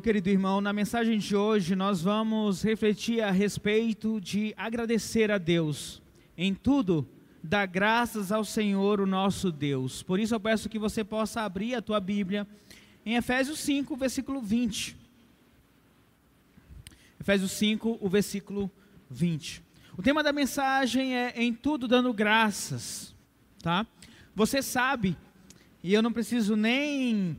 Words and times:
Meu 0.00 0.04
querido 0.04 0.30
irmão, 0.30 0.62
na 0.62 0.72
mensagem 0.72 1.18
de 1.18 1.36
hoje 1.36 1.76
nós 1.76 2.00
vamos 2.00 2.62
refletir 2.62 3.20
a 3.20 3.30
respeito 3.30 4.18
de 4.18 4.54
agradecer 4.56 5.30
a 5.30 5.36
Deus. 5.36 6.00
Em 6.38 6.54
tudo, 6.54 7.06
dar 7.42 7.66
graças 7.66 8.32
ao 8.32 8.42
Senhor, 8.42 8.98
o 8.98 9.06
nosso 9.06 9.52
Deus. 9.52 10.02
Por 10.02 10.18
isso 10.18 10.34
eu 10.34 10.40
peço 10.40 10.70
que 10.70 10.78
você 10.78 11.04
possa 11.04 11.42
abrir 11.42 11.74
a 11.74 11.82
tua 11.82 12.00
Bíblia 12.00 12.48
em 13.04 13.16
Efésios 13.16 13.58
5, 13.58 13.94
versículo 13.94 14.40
20. 14.40 14.96
Efésios 17.20 17.52
5, 17.52 17.98
o 18.00 18.08
versículo 18.08 18.70
20. 19.10 19.62
O 19.98 20.02
tema 20.02 20.22
da 20.22 20.32
mensagem 20.32 21.14
é 21.14 21.34
em 21.36 21.52
tudo 21.52 21.86
dando 21.86 22.10
graças, 22.14 23.14
tá? 23.62 23.86
Você 24.34 24.62
sabe, 24.62 25.14
e 25.84 25.92
eu 25.92 26.00
não 26.00 26.10
preciso 26.10 26.56
nem 26.56 27.36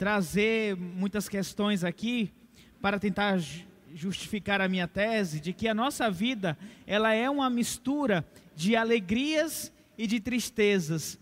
trazer 0.00 0.78
muitas 0.78 1.28
questões 1.28 1.84
aqui 1.84 2.32
para 2.80 2.98
tentar 2.98 3.38
justificar 3.94 4.58
a 4.58 4.66
minha 4.66 4.88
tese 4.88 5.40
de 5.40 5.52
que 5.52 5.68
a 5.68 5.74
nossa 5.74 6.10
vida, 6.10 6.56
ela 6.86 7.12
é 7.12 7.28
uma 7.28 7.50
mistura 7.50 8.26
de 8.56 8.74
alegrias 8.74 9.70
e 9.98 10.06
de 10.06 10.18
tristezas, 10.18 11.18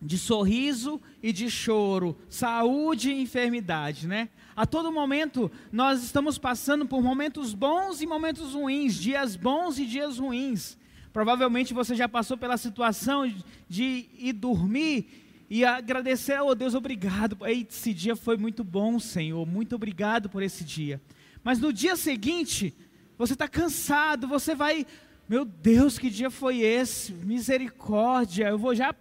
de 0.00 0.16
sorriso 0.16 0.98
e 1.22 1.34
de 1.34 1.50
choro, 1.50 2.16
saúde 2.30 3.10
e 3.10 3.20
enfermidade, 3.20 4.08
né? 4.08 4.30
A 4.56 4.64
todo 4.64 4.90
momento 4.90 5.52
nós 5.70 6.02
estamos 6.02 6.38
passando 6.38 6.86
por 6.86 7.02
momentos 7.02 7.52
bons 7.52 8.00
e 8.00 8.06
momentos 8.06 8.54
ruins, 8.54 8.94
dias 8.94 9.36
bons 9.36 9.78
e 9.78 9.84
dias 9.84 10.16
ruins. 10.16 10.78
Provavelmente 11.12 11.74
você 11.74 11.94
já 11.94 12.08
passou 12.08 12.38
pela 12.38 12.56
situação 12.56 13.30
de 13.68 14.08
ir 14.16 14.32
dormir 14.32 15.27
e 15.50 15.64
agradecer, 15.64 16.40
oh 16.40 16.54
Deus, 16.54 16.74
obrigado. 16.74 17.38
Esse 17.46 17.94
dia 17.94 18.14
foi 18.14 18.36
muito 18.36 18.62
bom, 18.62 18.98
Senhor. 18.98 19.46
Muito 19.46 19.74
obrigado 19.74 20.28
por 20.28 20.42
esse 20.42 20.62
dia. 20.62 21.00
Mas 21.42 21.58
no 21.58 21.72
dia 21.72 21.96
seguinte, 21.96 22.74
você 23.16 23.32
está 23.32 23.48
cansado, 23.48 24.28
você 24.28 24.54
vai, 24.54 24.86
meu 25.28 25.44
Deus, 25.44 25.98
que 25.98 26.10
dia 26.10 26.30
foi 26.30 26.58
esse? 26.58 27.12
Misericórdia. 27.12 28.48
Eu 28.48 28.58
vou 28.58 28.74
já 28.74 28.94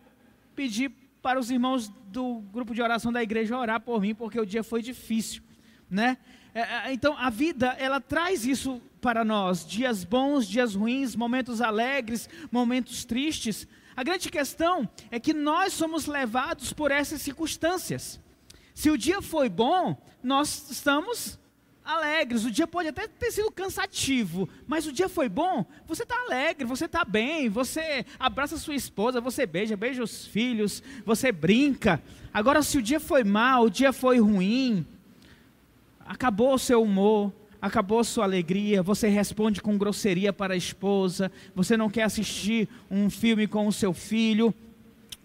pedir 0.56 0.92
para 1.22 1.38
os 1.38 1.52
irmãos 1.52 1.90
do 2.08 2.40
grupo 2.54 2.74
de 2.74 2.82
oração 2.82 3.12
da 3.12 3.22
igreja 3.22 3.58
orar 3.58 3.82
por 3.82 4.00
mim, 4.00 4.16
porque 4.16 4.40
o 4.40 4.46
dia 4.46 4.64
foi 4.64 4.82
difícil, 4.82 5.42
né? 5.90 6.18
É, 6.56 6.62
é, 6.62 6.94
então 6.94 7.16
a 7.18 7.30
vida 7.30 7.76
ela 7.78 8.00
traz 8.00 8.46
isso 8.46 8.82
para 9.02 9.26
nós, 9.26 9.68
dias 9.68 10.04
bons, 10.04 10.48
dias 10.48 10.74
ruins, 10.74 11.16
momentos 11.16 11.62
alegres, 11.62 12.30
momentos 12.52 13.04
tristes. 13.04 13.68
A 13.98 14.04
grande 14.04 14.30
questão 14.30 14.88
é 15.10 15.20
que 15.20 15.34
nós 15.34 15.74
somos 15.74 16.06
levados 16.06 16.72
por 16.72 16.92
essas 16.92 17.20
circunstâncias. 17.20 18.20
Se 18.76 18.92
o 18.92 18.98
dia 18.98 19.24
foi 19.24 19.50
bom, 19.50 20.00
nós 20.22 20.70
estamos 20.70 21.40
alegres. 21.84 22.46
O 22.46 22.52
dia 22.52 22.68
pode 22.68 22.90
até 22.90 23.08
ter 23.08 23.32
sido 23.32 23.52
cansativo, 23.52 24.48
mas 24.68 24.86
o 24.86 24.92
dia 24.92 25.10
foi 25.10 25.28
bom, 25.28 25.66
você 25.88 26.04
está 26.04 26.16
alegre, 26.16 26.64
você 26.64 26.86
está 26.86 27.04
bem, 27.04 27.50
você 27.50 28.06
abraça 28.20 28.58
sua 28.58 28.76
esposa, 28.76 29.20
você 29.20 29.48
beija, 29.48 29.76
beija 29.76 30.04
os 30.04 30.28
filhos, 30.28 30.84
você 31.04 31.32
brinca. 31.32 32.00
Agora, 32.32 32.62
se 32.62 32.78
o 32.78 32.84
dia 32.84 33.00
foi 33.00 33.24
mal, 33.24 33.64
o 33.64 33.70
dia 33.70 33.92
foi 33.92 34.20
ruim, 34.20 34.86
acabou 36.06 36.54
o 36.54 36.60
seu 36.60 36.84
humor, 36.84 37.34
acabou 37.62 38.04
sua 38.04 38.24
alegria, 38.24 38.84
você 38.84 39.08
responde 39.08 39.62
com 39.62 39.78
grosseria 39.78 40.32
para 40.32 40.54
a 40.54 40.58
esposa, 40.58 41.32
você 41.56 41.76
não 41.76 41.90
quer 41.90 42.04
assistir 42.04 42.68
um 42.90 43.10
filme 43.10 43.48
com 43.48 43.68
o 43.68 43.74
seu 43.74 43.94
filho, 43.94 44.54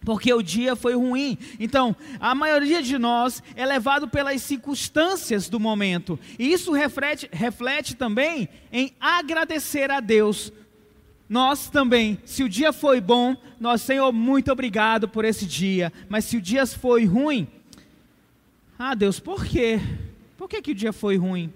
porque 0.04 0.32
o 0.32 0.42
dia 0.42 0.74
foi 0.74 0.94
ruim. 0.94 1.38
Então, 1.60 1.94
a 2.18 2.34
maioria 2.34 2.82
de 2.82 2.98
nós 2.98 3.42
é 3.54 3.64
levado 3.64 4.08
pelas 4.08 4.42
circunstâncias 4.42 5.48
do 5.48 5.60
momento, 5.60 6.18
e 6.38 6.52
isso 6.52 6.72
reflete, 6.72 7.28
reflete 7.32 7.94
também 7.94 8.48
em 8.72 8.92
agradecer 9.00 9.90
a 9.90 10.00
Deus. 10.00 10.52
Nós 11.28 11.70
também, 11.70 12.18
se 12.26 12.42
o 12.42 12.48
dia 12.48 12.72
foi 12.72 13.00
bom, 13.00 13.36
nós, 13.58 13.80
Senhor, 13.80 14.12
muito 14.12 14.52
obrigado 14.52 15.08
por 15.08 15.24
esse 15.24 15.46
dia, 15.46 15.92
mas 16.08 16.24
se 16.26 16.36
o 16.36 16.42
dia 16.42 16.66
foi 16.66 17.06
ruim, 17.06 17.48
ah, 18.78 18.94
Deus, 18.94 19.20
por 19.20 19.44
quê? 19.46 19.80
Por 20.36 20.48
que, 20.48 20.60
que 20.60 20.72
o 20.72 20.74
dia 20.74 20.92
foi 20.92 21.16
ruim? 21.16 21.52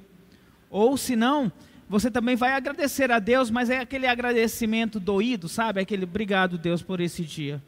Ou 0.71 0.97
se 0.97 1.15
não, 1.17 1.51
você 1.89 2.11
também 2.11 2.35
vai 2.37 2.53
agradecer 2.53 3.11
a 3.13 3.19
Deus, 3.19 3.51
mas 3.51 3.71
é 3.71 3.79
aquele 3.79 4.07
agradecimento 4.07 4.99
doído, 4.99 5.49
sabe? 5.49 5.81
Aquele 5.81 6.05
obrigado, 6.05 6.59
Deus, 6.59 6.83
por 6.83 7.01
esse 7.01 7.23
dia. 7.23 7.63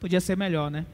Podia 0.00 0.20
ser 0.20 0.36
melhor, 0.36 0.70
né? 0.70 0.86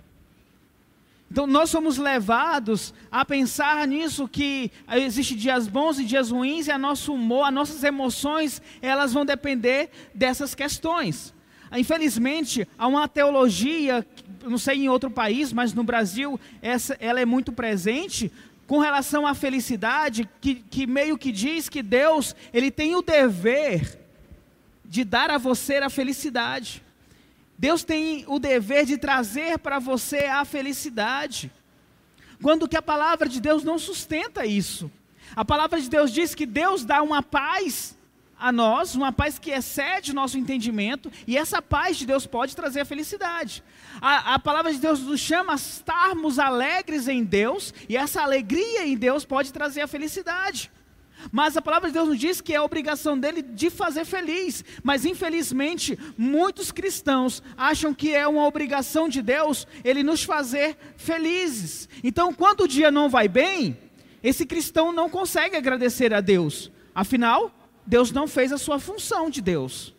Então 1.31 1.47
nós 1.47 1.71
somos 1.71 1.97
levados 1.97 2.93
a 3.11 3.25
pensar 3.25 3.89
nisso 3.89 4.29
que 4.29 4.71
existe 4.95 5.35
dias 5.35 5.67
bons 5.67 5.99
e 5.99 6.05
dias 6.05 6.31
ruins 6.31 6.67
e 6.67 6.71
a 6.71 6.77
nosso 6.77 7.15
humor, 7.15 7.47
as 7.47 7.55
nossas 7.55 7.83
emoções, 7.83 8.61
elas 8.83 9.15
vão 9.15 9.25
depender 9.25 9.89
dessas 10.15 10.55
questões. 10.55 11.33
Infelizmente, 11.75 12.69
há 12.77 12.87
uma 12.87 13.09
teologia, 13.09 14.07
não 14.45 14.59
sei 14.59 14.85
em 14.85 14.89
outro 14.91 15.11
país, 15.11 15.55
mas 15.55 15.73
no 15.73 15.83
Brasil 15.83 16.39
essa, 16.61 16.99
ela 17.01 17.19
é 17.19 17.25
muito 17.25 17.51
presente, 17.51 18.31
com 18.73 18.79
relação 18.79 19.27
à 19.27 19.35
felicidade, 19.35 20.27
que, 20.41 20.55
que 20.55 20.87
meio 20.87 21.19
que 21.19 21.31
diz 21.31 21.69
que 21.69 21.83
Deus, 21.83 22.35
Ele 22.55 22.71
tem 22.71 22.97
o 22.97 23.03
dever 23.03 24.01
de 24.83 25.05
dar 25.05 25.31
a 25.31 25.37
você 25.37 25.75
a 25.75 25.91
felicidade. 25.91 26.83
Deus 27.59 27.85
tem 27.85 28.25
o 28.27 28.39
dever 28.39 28.87
de 28.87 28.97
trazer 28.97 29.59
para 29.59 29.79
você 29.79 30.25
a 30.25 30.43
felicidade. 30.47 31.53
Quando 32.41 32.67
que 32.67 32.75
a 32.75 32.81
palavra 32.81 33.29
de 33.29 33.43
Deus 33.43 33.63
não 33.63 33.79
sustenta 33.79 34.47
isso. 34.47 34.91
A 35.37 35.45
palavra 35.45 35.79
de 35.79 35.91
Deus 35.91 36.11
diz 36.11 36.35
que 36.35 36.47
Deus 36.47 36.83
dá 36.83 37.03
uma 37.03 37.23
paz 37.23 37.95
a 38.41 38.51
nós, 38.51 38.95
uma 38.95 39.13
paz 39.13 39.39
que 39.39 39.51
excede 39.51 40.13
o 40.13 40.15
nosso 40.15 40.39
entendimento, 40.39 41.13
e 41.27 41.37
essa 41.37 41.61
paz 41.61 41.99
de 41.99 42.07
Deus 42.07 42.27
pode 42.27 42.57
trazer 42.57 42.81
a 42.81 42.87
felicidade. 42.87 43.63
A, 44.03 44.35
a, 44.35 44.39
palavra 44.41 44.73
de 44.73 44.81
Deus 44.81 44.99
nos 45.01 45.21
chama 45.21 45.53
a 45.53 45.55
estarmos 45.55 46.41
alegres 46.41 47.07
em 47.07 47.23
Deus, 47.23 47.73
e 47.89 47.97
essa 47.97 48.21
alegria 48.21 48.85
em 48.85 48.97
Deus 48.97 49.25
pode 49.25 49.53
trazer 49.53 49.81
a 49.81 49.87
felicidade. 49.87 50.73
Mas 51.31 51.57
a 51.57 51.63
palavra 51.63 51.89
de 51.89 51.95
Deus 51.95 52.09
nos 52.09 52.19
diz 52.19 52.41
que 52.41 52.53
é 52.53 52.57
a 52.57 52.65
obrigação 52.65 53.17
dele 53.17 53.43
de 53.43 53.71
fazer 53.71 54.05
feliz. 54.05 54.65
Mas 54.83 55.05
infelizmente, 55.05 55.97
muitos 56.19 56.73
cristãos 56.73 57.41
acham 57.57 57.95
que 57.95 58.13
é 58.13 58.27
uma 58.27 58.45
obrigação 58.45 59.09
de 59.09 59.23
Deus 59.23 59.69
ele 59.85 60.03
nos 60.03 60.25
fazer 60.25 60.77
felizes. 60.97 61.89
Então, 62.03 62.35
quando 62.35 62.63
o 62.63 62.69
dia 62.69 62.91
não 62.91 63.09
vai 63.09 63.29
bem, 63.29 63.79
esse 64.21 64.45
cristão 64.45 64.91
não 64.91 65.09
consegue 65.09 65.55
agradecer 65.55 66.13
a 66.13 66.21
Deus. 66.21 66.73
Afinal, 66.93 67.55
Deus 67.87 68.11
não 68.11 68.27
fez 68.27 68.51
a 68.51 68.59
sua 68.59 68.81
função 68.81 69.31
de 69.31 69.41
Deus. 69.41 69.95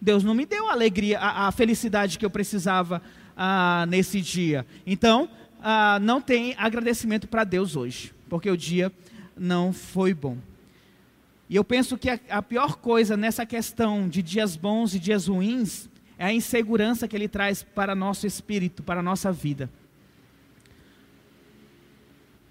Deus 0.00 0.24
não 0.24 0.34
me 0.34 0.44
deu 0.44 0.68
a 0.68 0.72
alegria, 0.72 1.20
a, 1.20 1.46
a 1.46 1.52
felicidade 1.52 2.18
que 2.18 2.26
eu 2.26 2.30
precisava 2.30 3.00
ah, 3.36 3.84
nesse 3.88 4.20
dia. 4.20 4.66
Então, 4.86 5.28
ah, 5.62 5.98
não 6.00 6.20
tem 6.20 6.54
agradecimento 6.58 7.26
para 7.28 7.44
Deus 7.44 7.76
hoje, 7.76 8.12
porque 8.28 8.50
o 8.50 8.56
dia 8.56 8.92
não 9.36 9.72
foi 9.72 10.12
bom. 10.14 10.38
E 11.48 11.56
eu 11.56 11.64
penso 11.64 11.98
que 11.98 12.10
a, 12.10 12.18
a 12.30 12.42
pior 12.42 12.76
coisa 12.76 13.16
nessa 13.16 13.44
questão 13.44 14.08
de 14.08 14.22
dias 14.22 14.56
bons 14.56 14.94
e 14.94 14.98
dias 14.98 15.26
ruins 15.26 15.88
é 16.18 16.26
a 16.26 16.32
insegurança 16.32 17.06
que 17.08 17.16
ele 17.16 17.28
traz 17.28 17.62
para 17.62 17.94
nosso 17.94 18.26
espírito, 18.26 18.82
para 18.82 19.00
a 19.00 19.02
nossa 19.02 19.30
vida. 19.32 19.70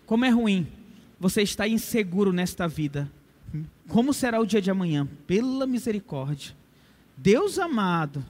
Como 0.06 0.26
é 0.26 0.30
ruim 0.30 0.68
você 1.20 1.42
estar 1.42 1.68
inseguro 1.68 2.34
nesta 2.34 2.68
vida. 2.68 3.10
Como 3.88 4.14
será 4.14 4.40
o 4.40 4.46
dia 4.46 4.62
de 4.62 4.70
amanhã? 4.70 5.08
Pela 5.26 5.66
misericórdia. 5.66 6.54
Deus 7.16 7.58
amado, 7.58 8.26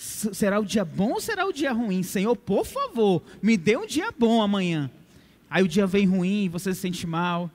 será 0.00 0.58
o 0.58 0.64
dia 0.64 0.82
bom 0.82 1.12
ou 1.12 1.20
será 1.20 1.46
o 1.46 1.52
dia 1.52 1.72
ruim? 1.72 2.02
Senhor, 2.02 2.34
por 2.34 2.64
favor, 2.64 3.22
me 3.42 3.56
dê 3.58 3.76
um 3.76 3.86
dia 3.86 4.10
bom 4.16 4.40
amanhã. 4.40 4.90
Aí 5.48 5.62
o 5.62 5.68
dia 5.68 5.86
vem 5.86 6.06
ruim, 6.06 6.48
você 6.48 6.72
se 6.72 6.80
sente 6.80 7.06
mal. 7.06 7.50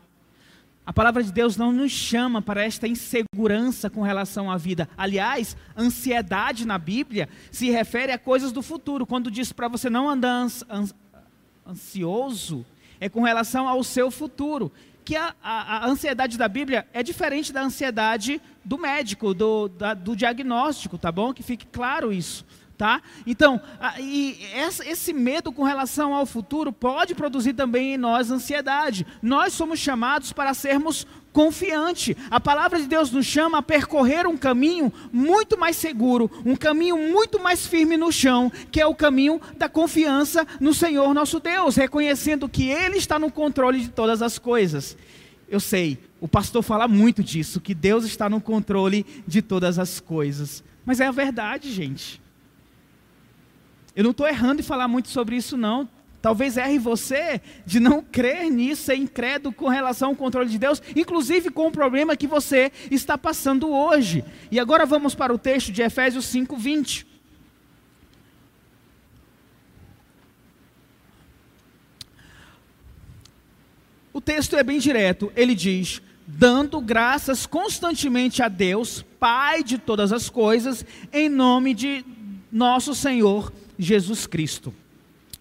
A 0.86 0.94
palavra 0.94 1.24
de 1.24 1.32
Deus 1.32 1.58
não 1.58 1.72
nos 1.72 1.92
chama 1.92 2.44
para 2.44 2.64
esta 2.64 2.88
insegurança 2.88 3.90
com 3.90 4.04
relação 4.04 4.52
à 4.52 4.58
vida. 4.58 4.88
Aliás, 4.96 5.58
ansiedade 5.76 6.68
na 6.68 6.78
Bíblia 6.78 7.28
se 7.50 7.72
refere 7.72 8.12
a 8.12 8.20
coisas 8.20 8.52
do 8.52 8.62
futuro. 8.62 9.08
Quando 9.08 9.32
diz 9.32 9.52
para 9.52 9.68
você 9.68 9.90
não 9.90 10.08
andar 10.08 10.48
ansioso, 11.68 12.64
é 13.00 13.10
com 13.10 13.24
relação 13.24 13.68
ao 13.68 13.84
seu 13.84 14.12
futuro 14.12 14.72
que 15.04 15.16
a, 15.16 15.36
a, 15.42 15.78
a, 15.78 15.88
ansiedade 15.88 16.38
da 16.38 16.48
Bíblia 16.48 16.88
é 16.94 17.02
diferente 17.02 17.52
da 17.52 17.64
ansiedade 17.64 18.40
do 18.66 18.78
médico, 18.78 19.34
do, 19.34 19.70
da, 19.70 19.94
do 19.94 20.16
diagnóstico, 20.16 20.98
tá 20.98 21.12
bom? 21.12 21.34
Que 21.34 21.44
fique 21.44 21.66
claro 21.68 22.12
isso. 22.12 22.46
Tá? 22.78 23.02
Então, 23.26 23.62
e 24.02 24.38
esse 24.86 25.14
medo 25.14 25.50
com 25.50 25.64
relação 25.64 26.14
ao 26.14 26.26
futuro 26.26 26.74
pode 26.74 27.16
produzir 27.16 27.54
também 27.54 27.94
em 27.94 27.98
nós 27.98 28.30
ansiedade. 28.30 29.08
Nós 29.22 29.54
somos 29.54 29.80
chamados 29.80 30.34
para 30.34 30.54
sermos 30.54 31.08
confiantes. 31.32 32.18
A 32.30 32.38
palavra 32.38 32.78
de 32.78 32.86
Deus 32.86 33.12
nos 33.12 33.26
chama 33.26 33.60
a 33.60 33.62
percorrer 33.62 34.28
um 34.28 34.36
caminho 34.36 34.92
muito 35.12 35.58
mais 35.58 35.78
seguro, 35.78 36.30
um 36.46 36.56
caminho 36.56 36.98
muito 36.98 37.40
mais 37.42 37.66
firme 37.66 37.96
no 37.96 38.12
chão, 38.12 38.52
que 38.70 38.82
é 38.82 38.86
o 38.86 38.96
caminho 38.96 39.40
da 39.58 39.70
confiança 39.70 40.46
no 40.60 40.74
Senhor 40.74 41.14
nosso 41.14 41.40
Deus, 41.40 41.78
reconhecendo 41.78 42.50
que 42.50 42.70
Ele 42.70 42.98
está 42.98 43.18
no 43.18 43.32
controle 43.32 43.80
de 43.80 43.90
todas 43.90 44.22
as 44.22 44.38
coisas. 44.38 44.98
Eu 45.48 45.60
sei, 45.60 46.00
o 46.20 46.28
pastor 46.28 46.64
fala 46.64 46.88
muito 46.88 47.24
disso, 47.24 47.62
que 47.62 47.76
Deus 47.76 48.04
está 48.04 48.30
no 48.30 48.42
controle 48.42 49.06
de 49.28 49.42
todas 49.42 49.78
as 49.78 50.00
coisas. 50.00 50.64
Mas 50.86 51.00
é 51.00 51.08
a 51.08 51.12
verdade, 51.12 51.72
gente. 51.72 52.22
Eu 53.96 54.04
não 54.04 54.12
estou 54.12 54.28
errando 54.28 54.62
em 54.62 54.64
falar 54.64 54.88
muito 54.88 55.08
sobre 55.10 55.36
isso, 55.36 55.56
não. 55.56 55.88
Talvez 56.22 56.58
erre 56.58 56.80
você 56.80 57.40
de 57.68 57.80
não 57.80 58.02
crer 58.02 58.50
nisso, 58.50 58.86
ser 58.86 58.96
incrédulo 58.96 59.54
com 59.54 59.68
relação 59.68 60.10
ao 60.10 60.16
controle 60.16 60.50
de 60.50 60.58
Deus, 60.58 60.82
inclusive 60.96 61.52
com 61.52 61.68
o 61.68 61.72
problema 61.72 62.18
que 62.18 62.26
você 62.26 62.72
está 62.90 63.16
passando 63.16 63.70
hoje. 63.70 64.26
E 64.52 64.60
agora 64.60 64.88
vamos 64.88 65.14
para 65.14 65.32
o 65.32 65.38
texto 65.38 65.72
de 65.72 65.84
Efésios 65.84 66.26
5, 66.26 66.58
20. 66.58 67.15
Texto 74.26 74.56
é 74.56 74.64
bem 74.64 74.80
direto, 74.80 75.32
ele 75.36 75.54
diz: 75.54 76.02
dando 76.26 76.82
graças 76.82 77.46
constantemente 77.46 78.42
a 78.42 78.48
Deus, 78.48 79.06
Pai 79.20 79.64
de 79.64 79.78
todas 79.78 80.12
as 80.12 80.30
coisas, 80.30 80.86
em 81.14 81.30
nome 81.30 81.74
de 81.74 82.06
nosso 82.52 82.94
Senhor 82.94 83.54
Jesus 83.78 84.28
Cristo. 84.28 84.74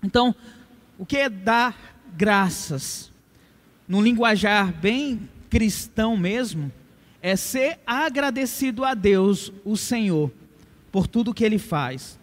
Então, 0.02 0.34
o 0.98 1.04
que 1.04 1.16
é 1.16 1.28
dar 1.28 1.76
graças? 2.16 3.10
Num 3.86 4.02
linguajar 4.02 4.72
bem 4.72 5.28
cristão 5.50 6.16
mesmo, 6.16 6.72
é 7.20 7.36
ser 7.36 7.78
agradecido 7.86 8.84
a 8.84 8.94
Deus, 8.94 9.52
o 9.64 9.76
Senhor, 9.76 10.30
por 10.90 11.06
tudo 11.06 11.34
que 11.34 11.44
Ele 11.44 11.58
faz. 11.58 12.18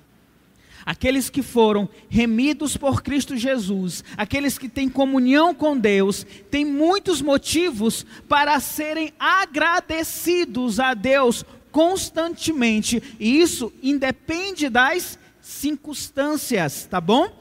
Aqueles 0.86 1.30
que 1.30 1.42
foram 1.42 1.89
remidos 2.10 2.78
por 2.78 3.01
Cristo 3.01 3.36
Jesus, 3.38 4.04
aqueles 4.18 4.57
que 4.57 4.69
têm 4.69 4.89
comunhão 4.89 5.54
com 5.54 5.78
Deus, 5.78 6.25
têm 6.50 6.66
muitos 6.66 7.22
motivos 7.22 8.06
para 8.28 8.60
serem 8.60 9.13
agradecidos 9.19 10.80
a 10.80 10.94
Deus 10.94 11.45
constantemente, 11.72 13.01
e 13.19 13.39
isso 13.39 13.72
independe 13.81 14.69
das 14.69 15.18
circunstâncias, 15.42 16.86
tá 16.86 17.00
bom? 17.01 17.31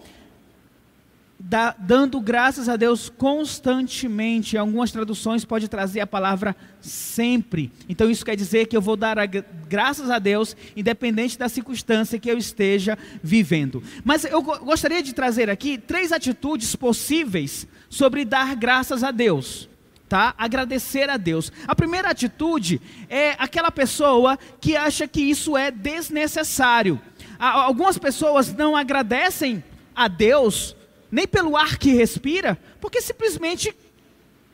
Da, 1.42 1.74
dando 1.78 2.20
graças 2.20 2.68
a 2.68 2.76
Deus 2.76 3.08
constantemente. 3.08 4.56
Em 4.56 4.58
algumas 4.58 4.92
traduções 4.92 5.44
pode 5.44 5.68
trazer 5.68 6.00
a 6.00 6.06
palavra 6.06 6.54
sempre. 6.80 7.72
Então 7.88 8.10
isso 8.10 8.24
quer 8.24 8.36
dizer 8.36 8.66
que 8.66 8.76
eu 8.76 8.82
vou 8.82 8.94
dar 8.94 9.18
a, 9.18 9.24
graças 9.26 10.10
a 10.10 10.18
Deus, 10.18 10.54
independente 10.76 11.38
da 11.38 11.48
circunstância 11.48 12.18
que 12.18 12.30
eu 12.30 12.36
esteja 12.36 12.98
vivendo. 13.22 13.82
Mas 14.04 14.24
eu 14.24 14.42
gostaria 14.42 15.02
de 15.02 15.14
trazer 15.14 15.48
aqui 15.48 15.78
três 15.78 16.12
atitudes 16.12 16.76
possíveis 16.76 17.66
sobre 17.88 18.24
dar 18.24 18.54
graças 18.54 19.02
a 19.02 19.10
Deus. 19.10 19.68
Tá? 20.08 20.34
Agradecer 20.36 21.08
a 21.08 21.16
Deus. 21.16 21.52
A 21.66 21.74
primeira 21.74 22.10
atitude 22.10 22.82
é 23.08 23.36
aquela 23.38 23.70
pessoa 23.70 24.38
que 24.60 24.76
acha 24.76 25.08
que 25.08 25.20
isso 25.22 25.56
é 25.56 25.70
desnecessário 25.70 27.00
algumas 27.40 27.96
pessoas 27.96 28.52
não 28.54 28.76
agradecem 28.76 29.64
a 29.96 30.06
Deus 30.08 30.76
nem 31.10 31.26
pelo 31.26 31.56
ar 31.56 31.76
que 31.76 31.92
respira, 31.92 32.58
porque 32.80 33.00
simplesmente 33.00 33.74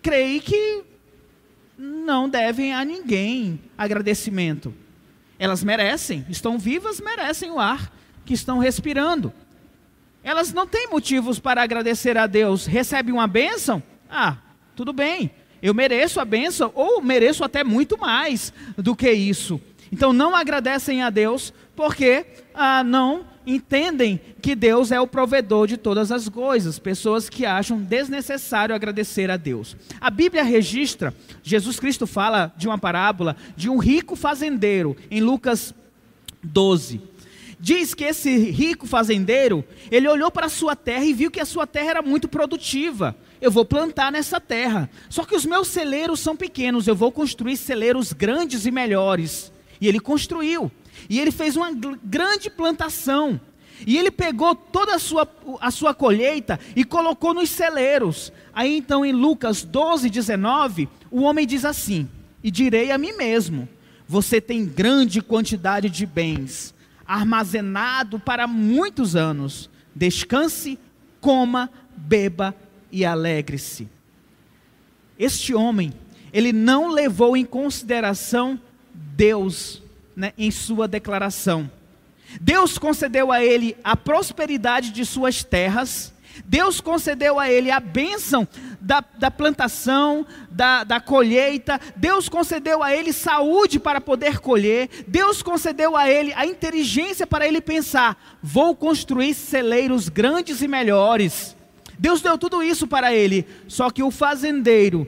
creem 0.02 0.40
que 0.40 0.82
não 1.76 2.28
devem 2.28 2.72
a 2.72 2.84
ninguém 2.84 3.60
agradecimento. 3.76 4.72
Elas 5.38 5.62
merecem, 5.62 6.24
estão 6.30 6.58
vivas, 6.58 7.00
merecem 7.00 7.50
o 7.50 7.58
ar 7.58 7.92
que 8.24 8.32
estão 8.32 8.58
respirando. 8.58 9.32
Elas 10.24 10.52
não 10.52 10.66
têm 10.66 10.88
motivos 10.88 11.38
para 11.38 11.62
agradecer 11.62 12.16
a 12.16 12.26
Deus. 12.26 12.66
Recebem 12.66 13.12
uma 13.12 13.26
bênção? 13.26 13.82
Ah, 14.10 14.38
tudo 14.74 14.92
bem. 14.92 15.30
Eu 15.62 15.74
mereço 15.74 16.20
a 16.20 16.24
bênção, 16.24 16.72
ou 16.74 17.00
mereço 17.02 17.44
até 17.44 17.62
muito 17.62 17.98
mais 17.98 18.52
do 18.76 18.96
que 18.96 19.10
isso. 19.10 19.60
Então 19.92 20.12
não 20.12 20.34
agradecem 20.34 21.02
a 21.02 21.10
Deus 21.10 21.52
porque 21.74 22.26
ah, 22.54 22.82
não 22.82 23.24
entendem 23.46 24.20
que 24.42 24.54
Deus 24.54 24.90
é 24.90 25.00
o 25.00 25.06
provedor 25.06 25.66
de 25.66 25.76
todas 25.76 26.10
as 26.10 26.28
coisas. 26.28 26.78
Pessoas 26.78 27.28
que 27.28 27.46
acham 27.46 27.80
desnecessário 27.80 28.74
agradecer 28.74 29.30
a 29.30 29.36
Deus. 29.36 29.76
A 30.00 30.10
Bíblia 30.10 30.42
registra, 30.42 31.14
Jesus 31.42 31.78
Cristo 31.78 32.06
fala 32.06 32.52
de 32.56 32.66
uma 32.66 32.76
parábola 32.76 33.36
de 33.56 33.70
um 33.70 33.78
rico 33.78 34.16
fazendeiro 34.16 34.96
em 35.10 35.20
Lucas 35.20 35.72
12. 36.42 37.00
Diz 37.58 37.94
que 37.94 38.04
esse 38.04 38.36
rico 38.50 38.86
fazendeiro, 38.86 39.64
ele 39.90 40.08
olhou 40.08 40.30
para 40.30 40.46
a 40.46 40.50
sua 40.50 40.76
terra 40.76 41.04
e 41.04 41.14
viu 41.14 41.30
que 41.30 41.40
a 41.40 41.46
sua 41.46 41.66
terra 41.66 41.90
era 41.90 42.02
muito 42.02 42.28
produtiva. 42.28 43.16
Eu 43.40 43.50
vou 43.50 43.64
plantar 43.64 44.12
nessa 44.12 44.40
terra. 44.40 44.90
Só 45.08 45.24
que 45.24 45.34
os 45.34 45.46
meus 45.46 45.68
celeiros 45.68 46.20
são 46.20 46.36
pequenos, 46.36 46.86
eu 46.86 46.94
vou 46.94 47.10
construir 47.10 47.56
celeiros 47.56 48.12
grandes 48.12 48.66
e 48.66 48.70
melhores. 48.70 49.50
E 49.80 49.88
ele 49.88 50.00
construiu. 50.00 50.70
E 51.08 51.20
ele 51.20 51.30
fez 51.30 51.56
uma 51.56 51.70
grande 52.02 52.50
plantação. 52.50 53.40
E 53.86 53.98
ele 53.98 54.10
pegou 54.10 54.54
toda 54.54 54.94
a 54.94 54.98
sua, 54.98 55.28
a 55.60 55.70
sua 55.70 55.92
colheita 55.92 56.58
e 56.74 56.84
colocou 56.84 57.34
nos 57.34 57.50
celeiros. 57.50 58.32
Aí 58.54 58.76
então 58.76 59.04
em 59.04 59.12
Lucas 59.12 59.62
12, 59.62 60.08
19, 60.08 60.88
o 61.10 61.22
homem 61.22 61.46
diz 61.46 61.64
assim: 61.64 62.08
E 62.42 62.50
direi 62.50 62.90
a 62.90 62.96
mim 62.96 63.12
mesmo: 63.12 63.68
Você 64.08 64.40
tem 64.40 64.64
grande 64.64 65.20
quantidade 65.20 65.90
de 65.90 66.06
bens, 66.06 66.74
armazenado 67.06 68.18
para 68.18 68.46
muitos 68.46 69.14
anos. 69.14 69.68
Descanse, 69.94 70.78
coma, 71.20 71.70
beba 71.96 72.54
e 72.90 73.04
alegre-se. 73.04 73.88
Este 75.18 75.54
homem, 75.54 75.92
ele 76.32 76.52
não 76.52 76.88
levou 76.88 77.36
em 77.36 77.44
consideração 77.44 78.60
Deus 78.94 79.82
né, 80.16 80.32
em 80.38 80.50
sua 80.50 80.88
declaração. 80.88 81.70
Deus 82.40 82.78
concedeu 82.78 83.30
a 83.30 83.44
ele 83.44 83.76
a 83.84 83.94
prosperidade 83.96 84.90
de 84.90 85.04
suas 85.04 85.44
terras, 85.44 86.12
Deus 86.44 86.80
concedeu 86.80 87.38
a 87.38 87.50
ele 87.50 87.70
a 87.70 87.80
bênção 87.80 88.46
da, 88.80 89.02
da 89.16 89.30
plantação, 89.30 90.26
da, 90.50 90.84
da 90.84 91.00
colheita, 91.00 91.80
Deus 91.94 92.28
concedeu 92.28 92.82
a 92.82 92.94
ele 92.94 93.12
saúde 93.12 93.78
para 93.78 94.00
poder 94.00 94.38
colher, 94.38 94.88
Deus 95.06 95.42
concedeu 95.42 95.96
a 95.96 96.10
ele 96.10 96.32
a 96.34 96.44
inteligência 96.44 97.26
para 97.26 97.46
ele 97.46 97.60
pensar: 97.60 98.38
vou 98.42 98.74
construir 98.74 99.34
celeiros 99.34 100.08
grandes 100.08 100.60
e 100.60 100.68
melhores. 100.68 101.56
Deus 101.98 102.20
deu 102.20 102.36
tudo 102.36 102.62
isso 102.62 102.86
para 102.86 103.14
ele, 103.14 103.46
só 103.66 103.90
que 103.90 104.02
o 104.02 104.10
fazendeiro 104.10 105.06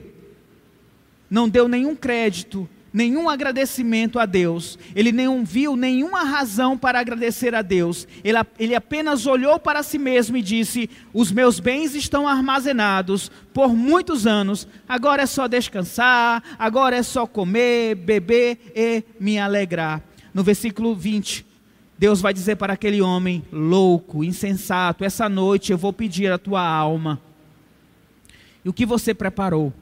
não 1.29 1.47
deu 1.47 1.67
nenhum 1.67 1.95
crédito 1.95 2.67
nenhum 2.91 3.29
agradecimento 3.29 4.19
a 4.19 4.25
Deus, 4.25 4.77
ele 4.95 5.11
não 5.11 5.43
viu 5.45 5.75
nenhuma 5.75 6.23
razão 6.23 6.77
para 6.77 6.99
agradecer 6.99 7.53
a 7.53 7.61
Deus, 7.61 8.07
ele, 8.23 8.37
ele 8.57 8.75
apenas 8.75 9.25
olhou 9.25 9.59
para 9.59 9.83
si 9.83 9.97
mesmo 9.97 10.37
e 10.37 10.41
disse: 10.41 10.89
Os 11.13 11.31
meus 11.31 11.59
bens 11.59 11.95
estão 11.95 12.27
armazenados 12.27 13.31
por 13.53 13.75
muitos 13.75 14.25
anos, 14.25 14.67
agora 14.87 15.23
é 15.23 15.25
só 15.25 15.47
descansar, 15.47 16.43
agora 16.57 16.95
é 16.95 17.03
só 17.03 17.25
comer, 17.25 17.95
beber 17.95 18.71
e 18.75 19.03
me 19.19 19.37
alegrar. 19.37 20.01
No 20.33 20.43
versículo 20.43 20.95
20, 20.95 21.45
Deus 21.97 22.21
vai 22.21 22.33
dizer 22.33 22.55
para 22.55 22.73
aquele 22.73 23.01
homem 23.01 23.43
louco, 23.51 24.23
insensato: 24.23 25.03
Essa 25.03 25.27
noite 25.27 25.71
eu 25.71 25.77
vou 25.77 25.91
pedir 25.91 26.31
a 26.31 26.37
tua 26.37 26.65
alma. 26.65 27.21
E 28.63 28.69
o 28.69 28.73
que 28.73 28.85
você 28.85 29.13
preparou? 29.13 29.73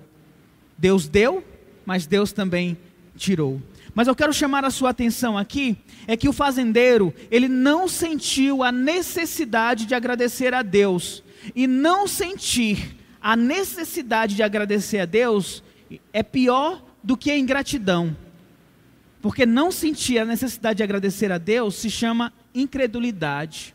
Deus 0.77 1.07
deu, 1.07 1.43
mas 1.85 2.05
Deus 2.05 2.31
também 2.31 2.77
tirou. 3.17 3.61
Mas 3.93 4.07
eu 4.07 4.15
quero 4.15 4.31
chamar 4.31 4.63
a 4.63 4.69
sua 4.69 4.91
atenção 4.91 5.37
aqui, 5.37 5.75
é 6.05 6.15
que 6.15 6.29
o 6.29 6.33
fazendeiro, 6.33 7.13
ele 7.31 7.47
não 7.47 7.87
sentiu 7.87 8.63
a 8.63 8.71
necessidade 8.71 9.85
de 9.85 9.95
agradecer 9.95 10.53
a 10.53 10.61
Deus. 10.61 11.23
E 11.55 11.65
não 11.65 12.07
sentir 12.07 12.95
a 13.19 13.35
necessidade 13.35 14.35
de 14.35 14.43
agradecer 14.43 14.99
a 14.99 15.05
Deus 15.05 15.63
é 16.13 16.21
pior 16.21 16.83
do 17.03 17.17
que 17.17 17.31
a 17.31 17.37
ingratidão. 17.37 18.15
Porque 19.21 19.45
não 19.45 19.71
sentir 19.71 20.19
a 20.19 20.25
necessidade 20.25 20.77
de 20.77 20.83
agradecer 20.83 21.31
a 21.31 21.37
Deus 21.37 21.75
se 21.75 21.89
chama 21.89 22.31
incredulidade. 22.53 23.73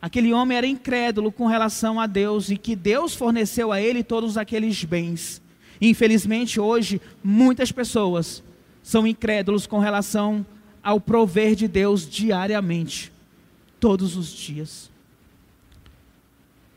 Aquele 0.00 0.32
homem 0.32 0.56
era 0.56 0.66
incrédulo 0.66 1.30
com 1.30 1.46
relação 1.46 2.00
a 2.00 2.06
Deus 2.06 2.50
e 2.50 2.56
que 2.56 2.74
Deus 2.74 3.14
forneceu 3.14 3.70
a 3.70 3.80
ele 3.80 4.02
todos 4.02 4.36
aqueles 4.36 4.82
bens. 4.82 5.42
Infelizmente, 5.80 6.58
hoje, 6.58 7.00
muitas 7.22 7.70
pessoas 7.70 8.42
são 8.82 9.06
incrédulos 9.06 9.66
com 9.66 9.78
relação 9.78 10.44
ao 10.82 11.00
prover 11.00 11.54
de 11.54 11.68
Deus 11.68 12.08
diariamente. 12.08 13.12
todos 13.78 14.16
os 14.16 14.28
dias. 14.28 14.88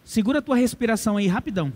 Segura 0.04 0.40
a 0.40 0.42
tua 0.42 0.56
respiração 0.56 1.18
aí 1.18 1.28
rapidão. 1.28 1.72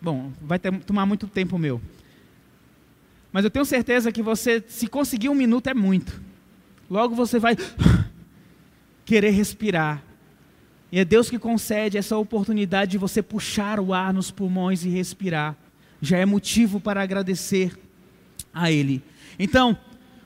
Bom, 0.00 0.32
vai 0.40 0.58
ter, 0.58 0.76
tomar 0.80 1.06
muito 1.06 1.28
tempo 1.28 1.56
meu. 1.56 1.80
Mas 3.32 3.44
eu 3.44 3.50
tenho 3.50 3.64
certeza 3.64 4.10
que 4.10 4.20
você, 4.20 4.64
se 4.66 4.88
conseguir 4.88 5.28
um 5.28 5.34
minuto, 5.34 5.68
é 5.68 5.74
muito. 5.74 6.20
Logo 6.90 7.14
você 7.14 7.38
vai 7.38 7.56
querer 9.06 9.30
respirar. 9.30 10.02
E 10.92 11.00
é 11.00 11.04
Deus 11.06 11.30
que 11.30 11.38
concede 11.38 11.96
essa 11.96 12.18
oportunidade 12.18 12.92
de 12.92 12.98
você 12.98 13.22
puxar 13.22 13.80
o 13.80 13.94
ar 13.94 14.12
nos 14.12 14.30
pulmões 14.30 14.84
e 14.84 14.90
respirar. 14.90 15.56
Já 16.02 16.18
é 16.18 16.26
motivo 16.26 16.78
para 16.78 17.02
agradecer 17.02 17.74
a 18.52 18.70
Ele. 18.70 19.02
Então, 19.38 19.76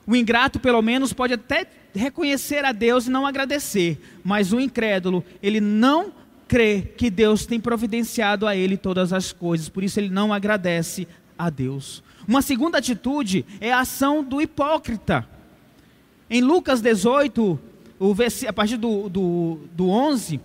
o 0.05 0.13
ingrato, 0.13 0.59
pelo 0.59 0.81
menos, 0.81 1.13
pode 1.13 1.33
até 1.33 1.65
reconhecer 1.95 2.65
a 2.65 2.73
Deus 2.73 3.07
e 3.07 3.09
não 3.09 3.25
agradecer, 3.25 3.99
mas 4.23 4.53
o 4.53 4.59
incrédulo, 4.59 5.23
ele 5.41 5.59
não 5.59 6.11
crê 6.47 6.81
que 6.81 7.09
Deus 7.09 7.45
tem 7.45 7.59
providenciado 7.59 8.47
a 8.47 8.55
ele 8.55 8.77
todas 8.77 9.11
as 9.11 9.33
coisas, 9.33 9.67
por 9.67 9.83
isso 9.83 9.99
ele 9.99 10.09
não 10.09 10.33
agradece 10.33 11.07
a 11.37 11.49
Deus. 11.49 12.03
Uma 12.27 12.41
segunda 12.41 12.77
atitude 12.77 13.45
é 13.59 13.71
a 13.71 13.79
ação 13.79 14.23
do 14.23 14.41
hipócrita. 14.41 15.27
Em 16.29 16.41
Lucas 16.41 16.81
18, 16.81 17.59
o 17.99 18.15
a 18.47 18.53
partir 18.53 18.77
do, 18.77 19.09
do, 19.09 19.59
do 19.73 19.89
11, 19.89 20.39